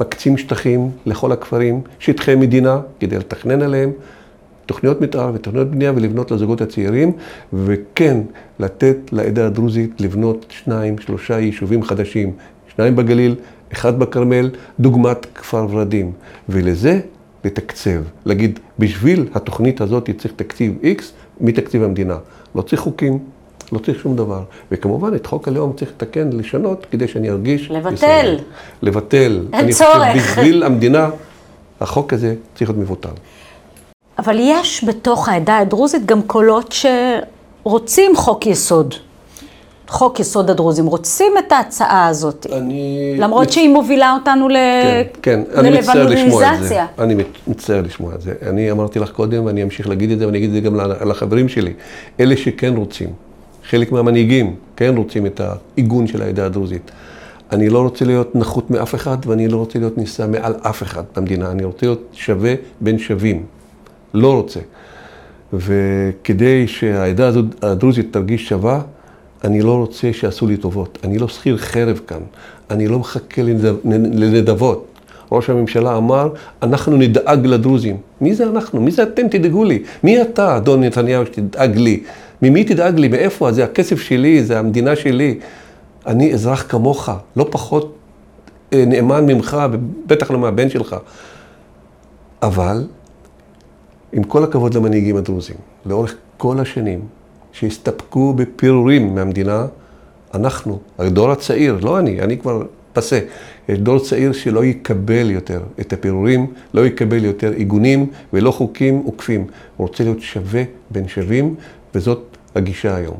מקצים 0.00 0.38
שטחים 0.38 0.90
לכל 1.06 1.32
הכפרים, 1.32 1.80
שטחי 1.98 2.34
מדינה, 2.34 2.80
כדי 3.00 3.18
לתכנן 3.18 3.62
עליהם, 3.62 3.92
תוכניות 4.66 5.00
מתאר 5.00 5.30
ותוכניות 5.34 5.70
בנייה 5.70 5.92
ולבנות 5.96 6.30
לזוגות 6.30 6.60
הצעירים, 6.60 7.12
וכן, 7.52 8.16
לתת 8.58 8.96
לעדה 9.12 9.46
הדרוזית 9.46 10.00
לבנות 10.00 10.46
שניים, 10.48 10.98
שלושה 10.98 11.38
יישובים 11.38 11.82
חדשים, 11.82 12.32
שניים 12.76 12.96
בגליל, 12.96 13.34
אחד 13.72 13.98
בכרמל, 13.98 14.50
דוגמת 14.80 15.26
כפר 15.34 15.66
ורדים. 15.70 16.12
ולזה 16.48 17.00
לתקצב, 17.44 18.02
להגיד, 18.26 18.58
בשביל 18.78 19.26
התוכנית 19.34 19.80
הזאת 19.80 20.10
צריך 20.18 20.34
תקציב 20.36 20.78
X 20.82 21.02
מתקציב 21.40 21.82
המדינה. 21.82 22.16
לא 22.54 22.62
צריך 22.62 22.82
חוקים, 22.82 23.18
לא 23.72 23.78
צריך 23.78 24.00
שום 24.00 24.16
דבר. 24.16 24.42
וכמובן, 24.70 25.14
את 25.14 25.26
חוק 25.26 25.48
הלאום 25.48 25.72
צריך 25.76 25.90
לתקן, 25.90 26.30
לשנות, 26.32 26.86
כדי 26.90 27.08
שאני 27.08 27.30
ארגיש... 27.30 27.70
לבטל. 27.70 27.94
ישראל. 27.94 28.38
לבטל. 28.82 29.46
אין 29.52 29.64
אני 29.64 29.72
צורך. 29.72 29.92
חושב, 30.12 30.40
בשביל 30.40 30.62
המדינה, 30.62 31.10
החוק 31.80 32.12
הזה 32.12 32.34
צריך 32.54 32.70
להיות 32.70 32.82
מבוטל. 32.82 33.08
אבל 34.18 34.36
יש 34.40 34.84
בתוך 34.84 35.28
העדה 35.28 35.58
הדרוזית 35.58 36.06
גם 36.06 36.22
קולות 36.22 36.74
שרוצים 37.62 38.16
חוק 38.16 38.46
יסוד. 38.46 38.94
חוק 39.88 40.20
יסוד 40.20 40.50
הדרוזים, 40.50 40.86
רוצים 40.86 41.32
את 41.38 41.52
ההצעה 41.52 42.06
הזאת. 42.06 42.46
אני... 42.52 43.14
למרות 43.18 43.52
שהיא 43.52 43.68
מובילה 43.68 44.12
אותנו 44.12 44.48
ל... 44.48 44.56
כן, 45.22 45.42
כן, 45.52 45.58
אני 45.60 45.78
מצטער 45.78 46.06
לשמוע 46.06 46.54
את 46.54 46.62
זה. 46.62 46.84
אני 46.98 47.14
מצטער 47.46 47.82
לשמוע 47.82 48.14
את 48.14 48.20
זה. 48.20 48.32
אני 48.48 48.70
אמרתי 48.70 48.98
לך 48.98 49.10
קודם, 49.10 49.44
ואני 49.44 49.62
אמשיך 49.62 49.88
להגיד 49.88 50.10
את 50.10 50.18
זה, 50.18 50.26
ואני 50.26 50.38
אגיד 50.38 50.48
את 50.48 50.54
זה 50.54 50.60
גם 50.60 50.76
לחברים 51.06 51.48
שלי. 51.48 51.72
אלה 52.20 52.36
שכן 52.36 52.76
רוצים, 52.76 53.08
חלק 53.68 53.92
מהמנהיגים 53.92 54.56
כן 54.76 54.94
רוצים 54.96 55.26
את 55.26 55.40
העיגון 55.40 56.06
של 56.06 56.22
העדה 56.22 56.46
הדרוזית. 56.46 56.90
אני 57.52 57.68
לא 57.68 57.78
רוצה 57.82 58.04
להיות 58.04 58.36
נחות 58.36 58.70
מאף 58.70 58.94
אחד, 58.94 59.16
ואני 59.26 59.48
לא 59.48 59.56
רוצה 59.56 59.78
להיות 59.78 59.98
נישא 59.98 60.26
מעל 60.28 60.54
אף 60.62 60.82
אחד 60.82 61.02
במדינה. 61.16 61.50
אני 61.50 61.64
רוצה 61.64 61.86
להיות 61.86 62.02
שווה 62.12 62.54
בין 62.80 62.98
שווים. 62.98 63.42
לא 64.14 64.34
רוצה. 64.34 64.60
וכדי 65.52 66.68
שהעדה 66.68 67.30
הדרוזית 67.62 68.12
תרגיש 68.12 68.48
שווה, 68.48 68.80
אני 69.44 69.62
לא 69.62 69.76
רוצה 69.76 70.12
שיעשו 70.12 70.46
לי 70.46 70.56
טובות. 70.56 70.98
אני 71.04 71.18
לא 71.18 71.28
שכיר 71.28 71.56
חרב 71.56 72.00
כאן. 72.06 72.20
אני 72.70 72.88
לא 72.88 72.98
מחכה 72.98 73.42
לנדב- 73.42 73.76
לנדבות. 74.14 74.86
ראש 75.32 75.50
הממשלה 75.50 75.96
אמר, 75.96 76.28
אנחנו 76.62 76.96
נדאג 76.96 77.46
לדרוזים. 77.46 77.96
מי 78.20 78.34
זה 78.34 78.44
אנחנו? 78.46 78.80
מי 78.80 78.90
זה 78.90 79.02
אתם? 79.02 79.28
תדאגו 79.28 79.64
לי. 79.64 79.82
מי 80.02 80.22
אתה, 80.22 80.56
אדון 80.56 80.84
נתניהו, 80.84 81.26
שתדאג 81.26 81.76
לי? 81.76 82.02
ממי 82.42 82.64
תדאג 82.64 82.98
לי? 82.98 83.08
מאיפה? 83.08 83.52
זה 83.52 83.64
הכסף 83.64 84.00
שלי, 84.00 84.44
זה 84.44 84.58
המדינה 84.58 84.96
שלי. 84.96 85.38
אני 86.06 86.34
אזרח 86.34 86.66
כמוך, 86.68 87.08
לא 87.36 87.46
פחות 87.50 87.94
אה, 88.72 88.84
נאמן 88.86 89.26
ממך, 89.26 89.56
ובטח 89.72 90.30
לא 90.30 90.38
מהבן 90.38 90.70
שלך. 90.70 90.96
אבל 92.42 92.84
עם 94.14 94.22
כל 94.22 94.44
הכבוד 94.44 94.74
למנהיגים 94.74 95.16
הדרוזים, 95.16 95.56
לאורך 95.86 96.14
כל 96.36 96.60
השנים, 96.60 97.00
שהסתפקו 97.52 98.32
בפירורים 98.36 99.14
מהמדינה, 99.14 99.66
אנחנו, 100.34 100.78
הדור 100.98 101.30
הצעיר, 101.30 101.78
לא 101.82 101.98
אני, 101.98 102.20
אני 102.20 102.38
כבר 102.38 102.62
פסה, 102.92 103.18
יש 103.68 103.78
דור 103.78 103.98
צעיר 103.98 104.32
שלא 104.32 104.64
יקבל 104.64 105.30
יותר 105.30 105.60
את 105.80 105.92
הפירורים, 105.92 106.46
לא 106.74 106.86
יקבל 106.86 107.24
יותר 107.24 107.52
עיגונים 107.52 108.06
ולא 108.32 108.50
חוקים 108.50 109.02
עוקפים. 109.04 109.40
הוא 109.76 109.86
רוצה 109.86 110.04
להיות 110.04 110.20
שווה 110.20 110.62
בין 110.90 111.08
שווים, 111.08 111.54
וזאת 111.94 112.22
הגישה 112.54 112.96
היום. 112.96 113.16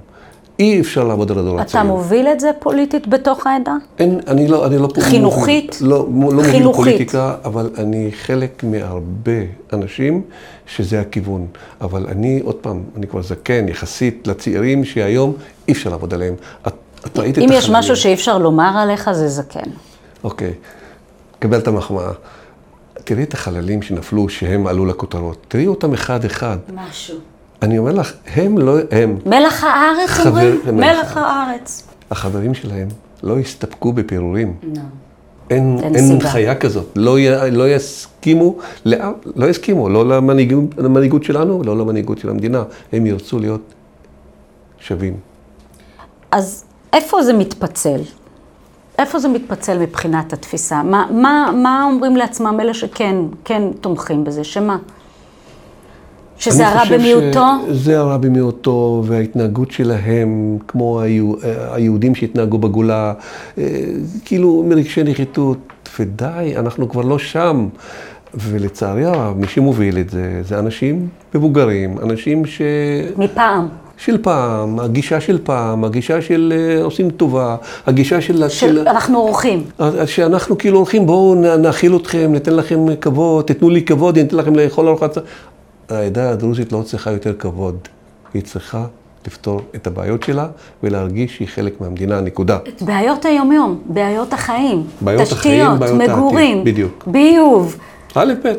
אי 0.58 0.80
אפשר 0.80 1.04
לעבוד 1.04 1.30
על 1.30 1.38
הדור 1.38 1.60
הצעיר. 1.60 1.82
אתה 1.82 1.92
מוביל 1.92 2.26
את 2.26 2.40
זה 2.40 2.50
פוליטית 2.58 3.06
בתוך 3.08 3.46
העדה? 3.46 3.76
אין, 3.98 4.20
אני 4.26 4.48
לא, 4.48 4.66
אני 4.66 4.78
לא... 4.78 4.88
פה- 4.94 5.00
חינוכית? 5.00 5.78
לא, 5.80 5.88
לא 5.98 6.06
מוביל 6.08 6.42
חינוכית. 6.42 6.76
פוליטיקה, 6.76 7.34
אבל 7.44 7.70
אני 7.78 8.10
חלק 8.12 8.64
מהרבה 8.64 9.32
אנשים 9.72 10.22
שזה 10.66 11.00
הכיוון. 11.00 11.46
אבל 11.80 12.06
אני, 12.06 12.40
עוד 12.44 12.54
פעם, 12.54 12.82
אני 12.96 13.06
כבר 13.06 13.22
זקן 13.22 13.68
יחסית 13.68 14.26
לצעירים 14.26 14.84
שהיום 14.84 15.34
אי 15.68 15.72
אפשר 15.72 15.90
לעבוד 15.90 16.14
עליהם. 16.14 16.34
את, 16.66 16.74
את 17.06 17.18
ראית 17.18 17.38
את 17.38 17.42
אם 17.42 17.48
יש. 17.52 17.70
משהו 17.70 17.96
שאי 17.96 18.14
אפשר 18.14 18.38
לומר 18.38 18.78
עליך, 18.78 19.12
זה 19.12 19.28
זקן. 19.28 19.70
אוקיי, 20.24 20.52
קבל 21.38 21.58
את 21.58 21.68
המחמאה. 21.68 22.10
תראי 23.04 23.22
את 23.22 23.34
החללים 23.34 23.82
שנפלו, 23.82 24.28
שהם 24.28 24.66
עלו 24.66 24.86
לכותרות. 24.86 25.44
תראי 25.48 25.66
אותם 25.66 25.92
אחד-אחד. 25.94 26.56
משהו. 26.74 27.16
אני 27.62 27.78
אומר 27.78 27.92
לך, 27.92 28.12
הם 28.34 28.58
לא, 28.58 28.76
הם, 28.90 29.18
מלח 29.26 29.64
הארץ 29.64 30.08
חבר- 30.10 30.28
אומרים? 30.30 30.60
מלח 30.64 30.74
מלח 30.98 31.16
הארץ. 31.16 31.82
החברים 32.10 32.54
שלהם, 32.54 32.88
לא 33.22 33.38
הסתפקו 33.38 33.92
בפירורים. 33.92 34.54
לא. 34.62 34.80
אין, 35.50 35.78
אין 35.82 35.94
אין 35.96 36.06
סיבה. 36.08 36.30
חיה 36.30 36.54
כזאת. 36.54 36.86
לא, 36.96 37.18
י, 37.18 37.26
לא 37.50 37.74
יסכימו, 37.74 38.56
לאף- 38.86 39.26
לא 39.36 39.46
יסכימו, 39.46 39.88
לא 39.88 40.08
למנהיגות, 40.08 40.64
למנהיגות 40.78 41.24
שלנו, 41.24 41.62
לא 41.64 41.78
למנהיגות 41.78 42.18
של 42.18 42.28
המדינה. 42.30 42.62
הם 42.92 43.06
ירצו 43.06 43.38
להיות 43.38 43.60
שווים. 44.78 45.14
אז 46.30 46.64
איפה 46.92 47.22
זה 47.22 47.32
מתפצל? 47.32 48.00
איפה 48.98 49.18
זה 49.18 49.28
מתפצל 49.28 49.78
מבחינת 49.78 50.32
התפיסה? 50.32 50.82
מה, 50.82 51.06
מה, 51.10 51.50
מה 51.62 51.84
אומרים 51.92 52.16
לעצמם 52.16 52.60
אלה 52.60 52.74
שכן 52.74 53.16
כן 53.44 53.62
תומכים 53.80 54.24
בזה? 54.24 54.44
שמה? 54.44 54.78
שזה 56.38 56.68
הרע 56.68 56.82
במיעוטו? 56.90 57.46
שזה 57.68 57.98
הרע 57.98 58.16
במיעוטו, 58.16 59.02
וההתנהגות 59.06 59.70
שלהם, 59.70 60.58
כמו 60.68 61.00
היהודים 61.72 62.14
שהתנהגו 62.14 62.58
בגולה, 62.58 63.12
אה, 63.58 63.64
כאילו 64.24 64.64
מרגשי 64.68 65.02
נחיתות, 65.02 65.58
ודי, 65.98 66.54
אנחנו 66.56 66.88
כבר 66.88 67.02
לא 67.02 67.18
שם. 67.18 67.68
ולצערי 68.36 69.04
הרב, 69.04 69.38
מי 69.38 69.46
שמוביל 69.46 69.98
את 69.98 70.10
זה, 70.10 70.40
זה 70.44 70.58
אנשים 70.58 71.08
מבוגרים, 71.34 71.98
אנשים 72.02 72.46
ש... 72.46 72.62
מפעם. 73.16 73.68
של 73.96 74.18
פעם, 74.22 74.80
הגישה 74.80 75.20
של 75.20 75.38
פעם, 75.44 75.84
הגישה 75.84 76.22
של 76.22 76.52
אה, 76.56 76.84
עושים 76.84 77.10
טובה, 77.10 77.56
הגישה 77.86 78.20
של... 78.20 78.48
של 78.48 78.88
אנחנו 78.88 79.18
אורחים. 79.18 79.64
שאנחנו 80.06 80.58
כאילו 80.58 80.78
הולכים, 80.78 81.06
בואו 81.06 81.34
נאכיל 81.58 81.96
אתכם, 81.96 82.32
ניתן 82.32 82.56
לכם 82.56 82.96
כבוד, 83.00 83.44
תיתנו 83.44 83.70
לי 83.70 83.82
כבוד, 83.82 84.18
אני 84.18 84.26
אתן 84.26 84.36
לכם 84.36 84.56
לאכול 84.56 84.88
ארוחת... 84.88 85.18
העדה 85.88 86.30
הדרוזית 86.30 86.72
לא 86.72 86.82
צריכה 86.82 87.10
יותר 87.12 87.32
כבוד, 87.38 87.76
היא 88.34 88.42
צריכה 88.42 88.84
לפתור 89.26 89.60
את 89.74 89.86
הבעיות 89.86 90.22
שלה 90.22 90.46
ולהרגיש 90.82 91.36
שהיא 91.36 91.48
חלק 91.48 91.80
מהמדינה, 91.80 92.20
נקודה. 92.20 92.58
את 92.68 92.82
בעיות 92.82 93.24
היומיום, 93.24 93.80
בעיות 93.86 94.32
החיים. 94.32 94.86
בעיות 95.00 95.22
תשתיות, 95.22 95.38
החיים, 95.38 95.78
בעיות 95.78 96.00
העתיד, 96.00 96.16
מגורים, 96.16 96.64
בדיוק. 96.64 97.04
ביוב, 97.06 97.76
א', 98.14 98.34
ב'. 98.44 98.52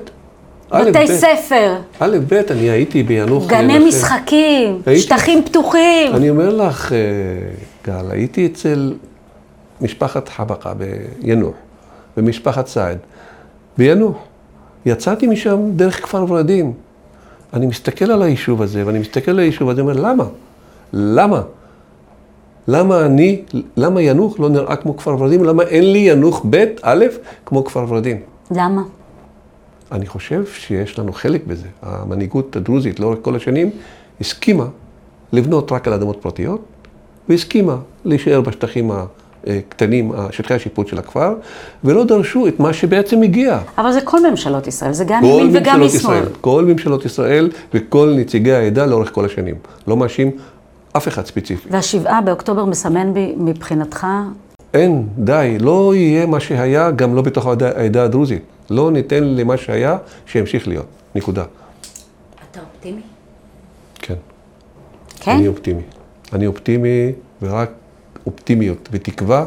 בתי. 0.71 1.07
ספר, 1.07 1.75
א', 1.99 2.17
ב', 2.27 2.33
אני 2.33 2.69
הייתי 2.69 3.03
ביאנוח... 3.03 3.47
גני. 3.47 3.79
משחקים, 3.87 4.81
הייתי- 4.85 5.01
שטחים 5.01 5.43
פתוחים. 5.45 6.15
אני 6.15 6.29
אומר 6.29 6.49
לך, 6.49 6.93
אה, 6.93 6.97
גל, 7.85 8.11
הייתי 8.11 8.45
אצל 8.45 8.93
משפחת 9.81 10.29
חבקה 10.29 10.73
ביאנוח, 10.73 11.53
ומשפחת 12.17 12.67
סעד 12.67 12.97
ביאנוח. 13.77 14.15
יצאתי 14.85 15.27
משם 15.27 15.59
דרך 15.75 16.03
כפר 16.03 16.25
ורדים. 16.27 16.73
אני 17.55 17.65
מסתכל 17.65 18.11
על 18.11 18.21
היישוב 18.21 18.61
הזה, 18.61 18.85
ואני 18.85 18.99
מסתכל 18.99 19.31
על 19.31 19.39
היישוב 19.39 19.69
הזה, 19.69 19.85
ואומר, 19.85 20.01
למה? 20.01 20.23
למה? 20.93 21.41
למה 22.67 23.05
אני, 23.05 23.41
למה 23.77 24.01
ינוח 24.01 24.39
לא 24.39 24.49
נראה 24.49 24.75
כמו 24.75 24.97
כפר 24.97 25.15
ורדים? 25.19 25.43
למה 25.43 25.63
אין 25.63 25.91
לי 25.91 25.99
ינוח 25.99 26.45
ב', 26.49 26.65
א', 26.81 27.05
כמו 27.45 27.65
כפר 27.65 27.85
ורדים? 27.87 28.19
למה? 28.51 28.81
אני 29.91 30.05
חושב 30.05 30.45
שיש 30.45 30.99
לנו 30.99 31.13
חלק 31.13 31.45
בזה. 31.47 31.67
המנהיגות 31.81 32.55
הדרוזית 32.55 32.99
לאורך 32.99 33.19
כל 33.21 33.35
השנים 33.35 33.69
הסכימה 34.21 34.65
לבנות 35.33 35.71
רק 35.71 35.87
על 35.87 35.93
אדמות 35.93 36.17
פרטיות, 36.21 36.61
והסכימה 37.29 37.77
להישאר 38.05 38.41
בשטחים 38.41 38.91
הקטנים, 39.47 40.11
שטחי 40.31 40.53
השיפוט 40.53 40.87
של 40.87 40.99
הכפר, 40.99 41.35
ולא 41.83 42.03
דרשו 42.03 42.47
את 42.47 42.59
מה 42.59 42.73
שבעצם 42.73 43.21
הגיע. 43.21 43.59
אבל 43.77 43.91
זה 43.91 44.01
כל 44.01 44.29
ממשלות 44.29 44.67
ישראל, 44.67 44.93
זה 44.93 45.03
גם 45.03 45.23
ימין 45.23 45.49
וגם 45.53 45.81
משמאל. 45.81 46.23
כל 46.41 46.65
ממשלות 46.67 47.05
ישראל 47.05 47.49
וכל 47.73 48.13
נציגי 48.17 48.53
העדה 48.53 48.85
לאורך 48.85 49.11
כל 49.11 49.25
השנים. 49.25 49.55
לא 49.87 49.97
מאשים 49.97 50.31
אף 50.97 51.07
אחד 51.07 51.25
ספציפי. 51.25 51.69
והשבעה 51.71 52.21
באוקטובר 52.21 52.65
מסמן 52.65 53.13
בי 53.13 53.33
מבחינתך? 53.37 54.07
אין, 54.73 55.07
די, 55.17 55.57
לא 55.59 55.93
יהיה 55.95 56.25
מה 56.25 56.39
שהיה, 56.39 56.91
גם 56.91 57.15
לא 57.15 57.21
בתוך 57.21 57.45
העדה, 57.45 57.69
העדה 57.75 58.03
הדרוזית. 58.03 58.41
לא 58.69 58.91
ניתן 58.91 59.23
למה 59.23 59.57
שהיה, 59.57 59.97
שימשיך 60.25 60.67
להיות. 60.67 60.85
נקודה. 61.15 61.43
אתה 62.51 62.59
אופטימי? 62.59 63.01
כן. 63.95 64.13
כן? 65.19 65.31
אני 65.31 65.47
אופטימי. 65.47 65.81
אני 66.33 66.47
אופטימי, 66.47 67.11
ורק 67.41 67.69
אופטימיות 68.27 68.89
ותקווה 68.91 69.45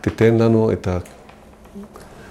תיתן 0.00 0.38
לנו 0.38 0.72
את 0.72 0.88
ה... 0.88 0.98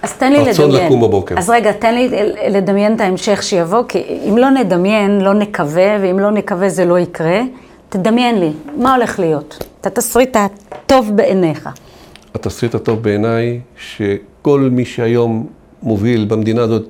אז 0.02 0.12
תן 0.12 0.32
לי 0.32 0.38
רצון 0.38 0.70
לדמיין. 0.70 0.86
לקום 0.86 1.00
בבוקר. 1.02 1.38
אז 1.38 1.50
רגע, 1.50 1.72
תן 1.72 1.94
לי 1.94 2.08
לדמיין 2.50 2.96
את 2.96 3.00
ההמשך 3.00 3.42
שיבוא, 3.42 3.82
כי 3.88 4.20
אם 4.28 4.38
לא 4.38 4.50
נדמיין, 4.50 5.20
לא 5.20 5.34
נקווה, 5.34 5.96
ואם 6.02 6.18
לא 6.18 6.30
נקווה 6.30 6.68
זה 6.68 6.84
לא 6.84 6.98
יקרה. 6.98 7.40
תדמיין 7.88 8.40
לי, 8.40 8.52
מה 8.76 8.94
הולך 8.94 9.18
להיות? 9.18 9.64
את 9.80 9.86
התסריט 9.86 10.36
הטוב 10.36 11.10
בעיניך. 11.14 11.68
התסריט 12.34 12.74
הטוב 12.74 13.02
בעיניי, 13.02 13.60
שכל 13.76 14.68
מי 14.72 14.84
שהיום 14.84 15.46
מוביל 15.82 16.24
במדינה 16.24 16.62
הזאת 16.62 16.86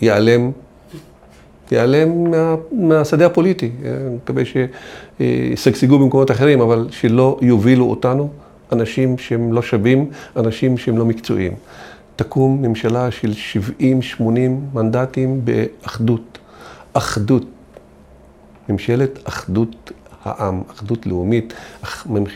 ייעלם, 0.00 0.50
ייעלם 1.72 2.30
מה, 2.30 2.54
מהשדה 2.72 3.26
הפוליטי. 3.26 3.70
אני 3.84 4.16
מקווה 4.16 4.42
שישגשגו 5.20 5.98
במקומות 5.98 6.30
אחרים, 6.30 6.60
אבל 6.60 6.88
שלא 6.90 7.38
יובילו 7.42 7.90
אותנו 7.90 8.28
אנשים 8.72 9.18
שהם 9.18 9.52
לא 9.52 9.62
שווים, 9.62 10.10
אנשים 10.36 10.78
שהם 10.78 10.98
לא 10.98 11.04
מקצועיים. 11.04 11.52
תקום 12.16 12.62
ממשלה 12.62 13.10
של 13.10 13.32
70-80 14.20 14.22
מנדטים 14.74 15.40
באחדות. 15.44 16.38
אחדות. 16.92 17.44
ממשלת 18.68 19.18
אחדות 19.24 19.92
העם, 20.24 20.62
אחדות 20.74 21.06
לאומית, 21.06 21.54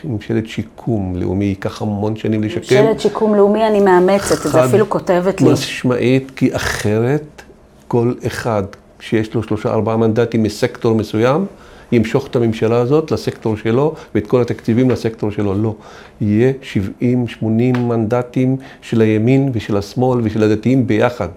ממשלת 0.03 0.47
שיקום 0.47 1.15
לאומי, 1.15 1.45
ייקח 1.45 1.81
המון 1.81 2.15
שנים 2.15 2.43
לשקם. 2.43 2.59
ממשלת 2.59 2.99
שיקום 2.99 3.35
לאומי, 3.35 3.67
אני 3.67 3.79
מאמצת 3.79 4.31
את 4.31 4.37
זה, 4.37 4.49
חד 4.49 4.65
אפילו 4.65 4.89
כותבת 4.89 5.41
לי. 5.41 5.51
משמעית, 5.51 6.31
כי 6.35 6.55
אחרת 6.55 7.41
כל 7.87 8.13
אחד 8.27 8.63
שיש 8.99 9.33
לו 9.33 9.43
שלושה 9.43 9.69
ארבעה 9.69 9.97
מנדטים 9.97 10.43
מסקטור 10.43 10.95
מסוים, 10.95 11.45
ימשוך 11.91 12.27
את 12.27 12.35
הממשלה 12.35 12.77
הזאת 12.77 13.11
לסקטור 13.11 13.57
שלו 13.57 13.95
ואת 14.15 14.27
כל 14.27 14.41
התקציבים 14.41 14.89
לסקטור 14.89 15.31
שלו. 15.31 15.53
לא. 15.53 15.75
יהיה 16.21 16.53
70-80 17.01 17.43
מנדטים 17.77 18.57
של 18.81 19.01
הימין 19.01 19.51
ושל 19.53 19.77
השמאל 19.77 20.19
ושל 20.23 20.43
הדתיים 20.43 20.87
ביחד, 20.87 21.27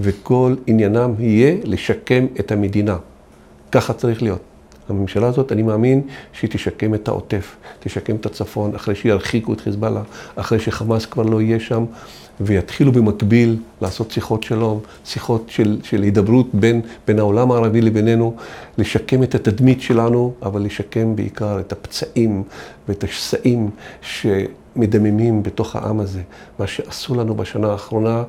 וכל 0.00 0.54
עניינם 0.66 1.14
יהיה 1.18 1.56
לשקם 1.64 2.26
את 2.40 2.52
המדינה. 2.52 2.96
ככה 3.72 3.92
צריך 3.92 4.22
להיות. 4.22 4.45
הממשלה 4.88 5.26
הזאת, 5.26 5.52
אני 5.52 5.62
מאמין 5.62 6.02
שהיא 6.32 6.50
תשקם 6.50 6.94
את 6.94 7.08
העוטף, 7.08 7.56
תשקם 7.80 8.16
את 8.16 8.26
הצפון, 8.26 8.74
אחרי 8.74 8.94
שירחיקו 8.94 9.52
את 9.52 9.60
חיזבאללה, 9.60 10.02
אחרי 10.36 10.58
שחמאס 10.58 11.06
כבר 11.06 11.22
לא 11.22 11.42
יהיה 11.42 11.60
שם, 11.60 11.84
ויתחילו 12.40 12.92
במקביל 12.92 13.56
לעשות 13.82 14.10
שיחות 14.10 14.42
שלום, 14.42 14.80
שיחות 15.04 15.44
של, 15.48 15.78
של 15.82 16.02
הידברות 16.02 16.46
בין, 16.54 16.80
בין 17.06 17.18
העולם 17.18 17.52
הערבי 17.52 17.80
לבינינו, 17.80 18.36
לשקם 18.78 19.22
את 19.22 19.34
התדמית 19.34 19.80
שלנו, 19.80 20.32
אבל 20.42 20.62
לשקם 20.62 21.16
בעיקר 21.16 21.60
את 21.60 21.72
הפצעים 21.72 22.42
ואת 22.88 23.04
השסעים 23.04 23.70
שמדממים 24.00 25.42
בתוך 25.42 25.76
העם 25.76 26.00
הזה. 26.00 26.20
מה 26.58 26.66
שעשו 26.66 27.14
לנו 27.14 27.34
בשנה 27.34 27.72
האחרונה, 27.72 28.22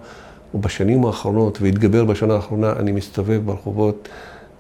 ובשנים 0.54 1.06
האחרונות, 1.06 1.62
והתגבר 1.62 2.06
בשנה 2.06 2.34
האחרונה, 2.34 2.74
אני 2.80 2.92
מסתובב 2.92 3.42
ברחובות, 3.46 4.10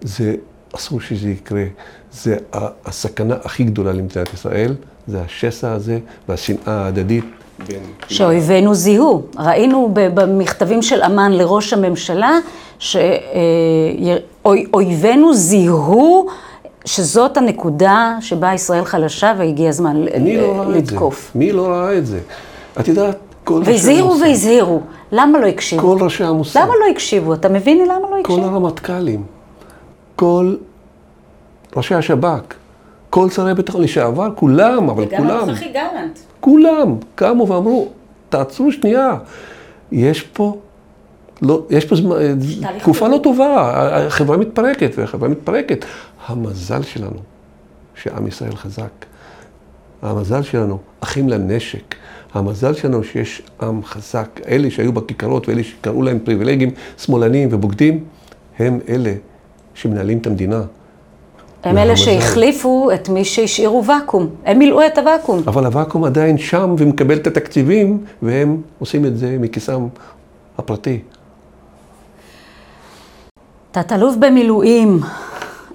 זה 0.01 0.35
אסור 0.75 1.01
שזה 1.01 1.29
יקרה. 1.29 1.63
זה 2.11 2.37
הסכנה 2.85 3.35
הכי 3.43 3.63
גדולה 3.63 3.91
למדינת 3.91 4.33
ישראל, 4.33 4.75
זה 5.07 5.21
השסע 5.21 5.71
הזה 5.71 5.99
והשנאה 6.29 6.59
ההדדית. 6.65 7.25
שאויבינו 8.07 8.75
זיהו. 8.75 9.21
ראינו 9.39 9.89
במכתבים 9.93 10.81
של 10.81 11.03
אמ"ן 11.03 11.31
לראש 11.31 11.73
הממשלה, 11.73 12.39
שאויבינו 14.43 15.33
זיהו 15.33 16.27
שזאת 16.85 17.37
הנקודה 17.37 18.17
שבה 18.21 18.53
ישראל 18.53 18.85
חלשה 18.85 19.33
והגיע 19.37 19.69
הזמן 19.69 19.95
לא 19.95 20.07
ראה 20.55 20.77
את 20.77 20.85
זה? 20.85 20.93
לתקוף. 20.93 21.31
מי 21.35 21.51
לא 21.51 21.67
ראה 21.67 21.97
את 21.97 22.05
זה? 22.05 22.19
את 22.79 22.87
יודעת, 22.87 23.17
כל 23.43 23.59
ראשי 23.59 23.71
והזהירו 23.71 24.09
המוסד, 24.11 24.25
והזהירו. 24.25 24.81
למה 25.11 25.39
לא 25.39 25.47
הקשיבו? 25.47 25.81
כל 25.81 26.03
ראשי 26.03 26.23
המוסד, 26.23 26.59
למה 26.59 26.73
לא 26.85 26.91
הקשיבו? 26.91 27.33
אתה 27.33 27.49
מבין 27.49 27.77
למה 27.83 27.99
לא 28.01 28.07
כל 28.09 28.19
הקשיבו? 28.19 28.45
הרמטכ"לים, 28.45 29.23
כל 30.17 30.55
ראשי 31.75 31.95
השב"כ, 31.95 32.53
כל 33.09 33.29
שרי 33.29 33.51
הביטחון 33.51 33.81
לשעבר, 33.81 34.29
כולם, 34.35 34.89
אבל 34.89 35.05
כולם, 35.17 35.47
גלנט. 35.73 36.19
כולם 36.39 36.95
קמו 37.15 37.47
ואמרו, 37.47 37.89
תעצרו 38.29 38.71
שנייה, 38.71 39.17
יש 39.91 40.21
פה, 40.21 40.57
לא, 41.41 41.65
יש 41.69 41.85
פה 41.85 41.95
זמן, 41.95 42.15
תקופה 42.79 43.07
לא 43.07 43.19
טובה, 43.23 43.73
החברה 44.07 44.37
מתפרקת, 44.37 44.91
והחברה 44.97 45.29
מתפרקת. 45.29 45.85
המזל 46.27 46.83
שלנו, 46.83 47.19
שעם 47.95 48.27
ישראל 48.27 48.55
חזק. 48.55 49.05
המזל 50.01 50.41
שלנו, 50.41 50.77
אחים 50.99 51.29
לנשק. 51.29 51.95
המזל 52.33 52.73
שלנו 52.73 53.03
שיש 53.03 53.41
עם 53.61 53.83
חזק. 53.83 54.39
אלה 54.47 54.71
שהיו 54.71 54.93
בכיכרות 54.93 55.49
ואלה 55.49 55.63
שקראו 55.63 56.03
להם 56.03 56.19
פריבילגים, 56.19 56.69
שמאלנים 56.97 57.49
ובוגדים, 57.51 58.03
הם 58.59 58.79
אלה 58.89 59.13
שמנהלים 59.77 60.17
את 60.17 60.27
המדינה. 60.27 60.61
הם 61.63 61.77
אלה. 61.77 61.97
שהחליפו 61.97 62.91
את 62.93 63.09
מי 63.09 63.25
שהשאירו 63.25 63.85
ואקום. 63.85 64.27
הם 64.45 64.59
מילאו 64.59 64.85
את 64.85 64.97
הוואקום. 64.97 65.41
אבל 65.47 65.65
הוואקום 65.65 66.03
עדיין 66.03 66.37
שם 66.37 66.75
ומקבל 66.77 67.17
את 67.17 67.27
התקציבים, 67.27 68.05
והם 68.21 68.61
עושים 68.79 69.05
את 69.05 69.17
זה 69.17 69.37
מכיסם 69.39 69.87
הפרטי. 70.57 70.99
תת-אלוף 73.71 74.15
במילואים, 74.15 74.99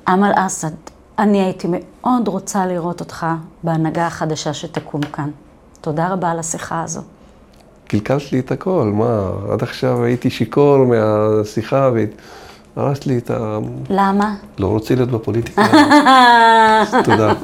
אמל 0.08 0.32
אסד, 0.36 0.70
אני 1.18 1.42
הייתי 1.42 1.68
מאוד 1.70 2.28
רוצה 2.28 2.66
לראות 2.66 3.00
אותך 3.00 3.26
בהנהגה 3.62 4.06
החדשה 4.06 4.54
שתקום 4.54 5.00
כאן. 5.00 5.30
תודה 5.80 6.08
רבה 6.08 6.30
על 6.30 6.38
השיחה 6.38 6.82
הזו. 6.82 7.00
קלקלת 7.86 8.32
לי 8.32 8.38
את 8.38 8.52
הכל, 8.52 8.90
מה, 8.94 9.30
עד 9.52 9.62
עכשיו 9.62 10.04
הייתי 10.04 10.30
שיכור 10.30 10.84
מהשיחה 10.84 11.90
והרסת 12.76 13.06
לי 13.06 13.18
את 13.18 13.30
ה... 13.30 13.58
למה? 13.90 14.34
לא 14.58 14.66
רוצה 14.66 14.94
להיות 14.94 15.10
בפוליטיקה. 15.10 15.62
תודה. 17.04 17.34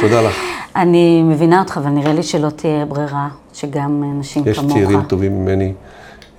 תודה 0.00 0.22
לך. 0.22 0.36
אני 0.76 1.22
מבינה 1.22 1.60
אותך, 1.60 1.76
אבל 1.76 1.90
נראה 1.90 2.12
לי 2.12 2.22
שלא 2.22 2.50
תהיה 2.50 2.86
ברירה, 2.86 3.28
שגם 3.54 4.18
נשים 4.20 4.42
יש 4.46 4.58
כמוך. 4.58 4.72
צעירים 4.72 5.02
טובים 5.02 5.44
ממני, 5.44 5.72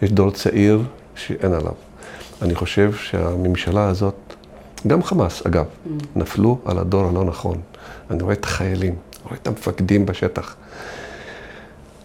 יש 0.01 0.11
דור 0.11 0.31
צעיר 0.31 0.83
שאין 1.15 1.53
עליו. 1.53 1.73
אני 2.41 2.55
חושב 2.55 2.93
שהממשלה 2.93 3.87
הזאת, 3.87 4.15
גם 4.87 5.03
חמאס 5.03 5.45
אגב, 5.47 5.65
נפלו 6.15 6.57
על 6.65 6.77
הדור 6.79 7.05
הלא 7.07 7.23
נכון. 7.23 7.57
אני 8.11 8.23
רואה 8.23 8.33
את 8.33 8.43
החיילים, 8.43 8.95
רואה 9.23 9.35
את 9.41 9.47
המפקדים 9.47 10.05
בשטח. 10.05 10.55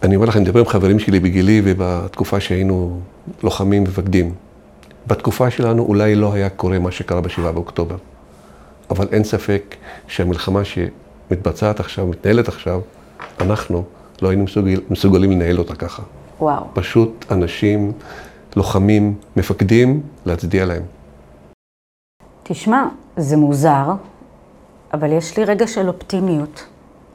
אני 0.03 0.15
אומר 0.15 0.25
לכם, 0.27 0.39
אני 0.39 0.45
מדבר 0.45 0.59
עם 0.59 0.65
חברים 0.65 0.99
שלי 0.99 1.19
בגילי 1.19 1.61
ובתקופה 1.65 2.39
שהיינו 2.39 2.99
לוחמים 3.43 3.83
ומפקדים. 3.83 4.33
בתקופה 5.07 5.51
שלנו 5.51 5.83
אולי 5.83 6.15
לא 6.15 6.33
היה 6.33 6.49
קורה 6.49 6.79
מה 6.79 6.91
שקרה 6.91 7.21
ב-7 7.21 7.51
באוקטובר. 7.53 7.95
אבל 8.89 9.07
אין 9.11 9.23
ספק 9.23 9.75
שהמלחמה 10.07 10.61
שמתבצעת 10.63 11.79
עכשיו, 11.79 12.07
מתנהלת 12.07 12.47
עכשיו, 12.47 12.81
אנחנו 13.39 13.83
לא 14.21 14.29
היינו 14.29 14.43
מסוגל, 14.43 14.81
מסוגלים 14.89 15.31
לנהל 15.31 15.59
אותה 15.59 15.75
ככה. 15.75 16.03
וואו. 16.39 16.63
פשוט 16.73 17.25
אנשים, 17.31 17.91
לוחמים, 18.55 19.15
מפקדים, 19.35 20.01
להצדיע 20.25 20.65
להם. 20.65 20.83
תשמע, 22.43 22.85
זה 23.17 23.37
מוזר, 23.37 23.93
אבל 24.93 25.11
יש 25.11 25.37
לי 25.37 25.45
רגע 25.45 25.67
של 25.67 25.87
אופטימיות. 25.87 26.65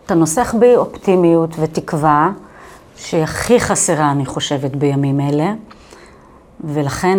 אתה 0.06 0.14
נוסח 0.14 0.54
בי 0.54 0.76
אופטימיות 0.76 1.50
ותקווה, 1.58 2.30
שהיא 2.96 3.22
הכי 3.22 3.60
חסרה, 3.60 4.12
אני 4.12 4.26
חושבת, 4.26 4.76
בימים 4.76 5.20
אלה, 5.20 5.52
ולכן, 6.64 7.18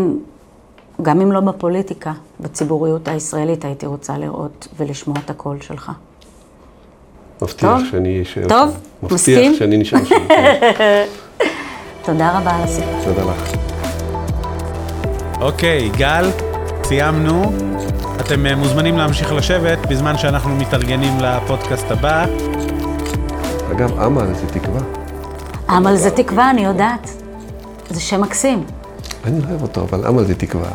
גם 1.02 1.22
אם 1.22 1.32
לא 1.32 1.40
בפוליטיקה, 1.40 2.12
בציבוריות 2.40 3.08
הישראלית 3.08 3.66
הייתי 3.66 3.86
רוצה 3.86 4.18
לראות 4.18 4.68
ולשמוע 4.78 5.16
את 5.26 5.30
הקול 5.30 5.62
שלך. 5.62 5.92
מבטיח 7.42 7.70
טוב. 7.70 7.82
שאני 7.92 8.22
אשאר 8.22 8.48
טוב, 8.48 8.78
שם. 9.02 9.16
מסכים? 9.16 9.52
מבטיח 9.52 9.60
שאני 9.60 9.78
נשאר 9.78 10.06
שם. 10.06 10.16
כן. 10.28 11.06
תודה 12.06 12.40
רבה 12.40 12.56
על 12.56 12.62
הסיפור. 12.64 13.02
תודה 13.04 13.24
לך. 13.32 13.52
אוקיי, 15.42 15.90
גל, 15.90 16.26
סיימנו. 16.84 17.52
אתם 18.20 18.46
אה, 18.46 18.56
מוזמנים 18.56 18.98
להמשיך 18.98 19.34
לשבת 19.34 19.78
בזמן 19.90 20.18
שאנחנו 20.18 20.56
מתארגנים 20.56 21.18
לפודקאסט 21.22 21.92
הבא. 21.92 22.26
אגב, 23.72 24.00
אמל 24.00 24.34
זה 24.34 24.48
תקווה. 24.48 24.82
אמל 25.78 25.96
זה 25.96 26.12
תקווה, 26.12 26.50
אני 26.50 26.66
יודעת. 26.66 27.10
זה 27.90 28.02
שם 28.02 28.22
מקסים. 28.22 28.64
אני 29.26 29.42
לא 29.42 29.46
אוהב 29.50 29.62
אותו, 29.62 29.82
אבל 29.82 30.08
אמל 30.08 30.24
זה 30.24 30.36
תקווה. 30.36 30.70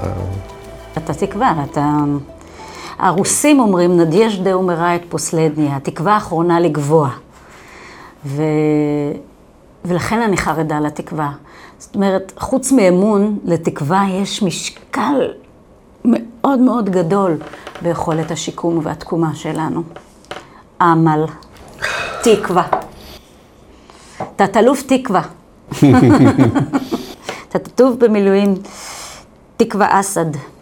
אתה 0.99 1.15
תקווה, 1.15 1.65
אתה... 1.71 1.99
הרוסים 2.99 3.61
אומרים, 3.61 4.01
נדיאז'דה 4.01 4.53
אומרת 4.53 5.01
פוסלדניה, 5.09 5.77
התקווה 5.77 6.15
האחרונה 6.15 6.61
לגבוה. 6.61 7.11
ו... 8.27 8.43
ולכן 9.85 10.21
אני 10.21 10.37
חרדה 10.37 10.81
לתקווה. 10.81 11.33
זאת 11.79 11.95
אומרת, 11.95 12.33
חוץ 12.39 12.73
מאמון, 12.73 13.39
לתקווה 13.45 14.05
יש 14.11 14.43
משקל 14.43 15.33
מאוד 16.05 16.59
מאוד 16.59 16.91
גדול 16.91 17.37
ביכולת 17.83 18.31
השיקום 18.31 18.81
והתקומה 18.83 19.35
שלנו. 19.35 19.83
עמל, 20.81 21.25
תקווה. 22.23 22.67
תת-אלוף 24.37 24.83
תקווה. 24.83 25.23
תת-אלוף 27.51 27.97
במילואים, 27.97 28.55
תקווה 29.57 30.01
אסד. 30.01 30.60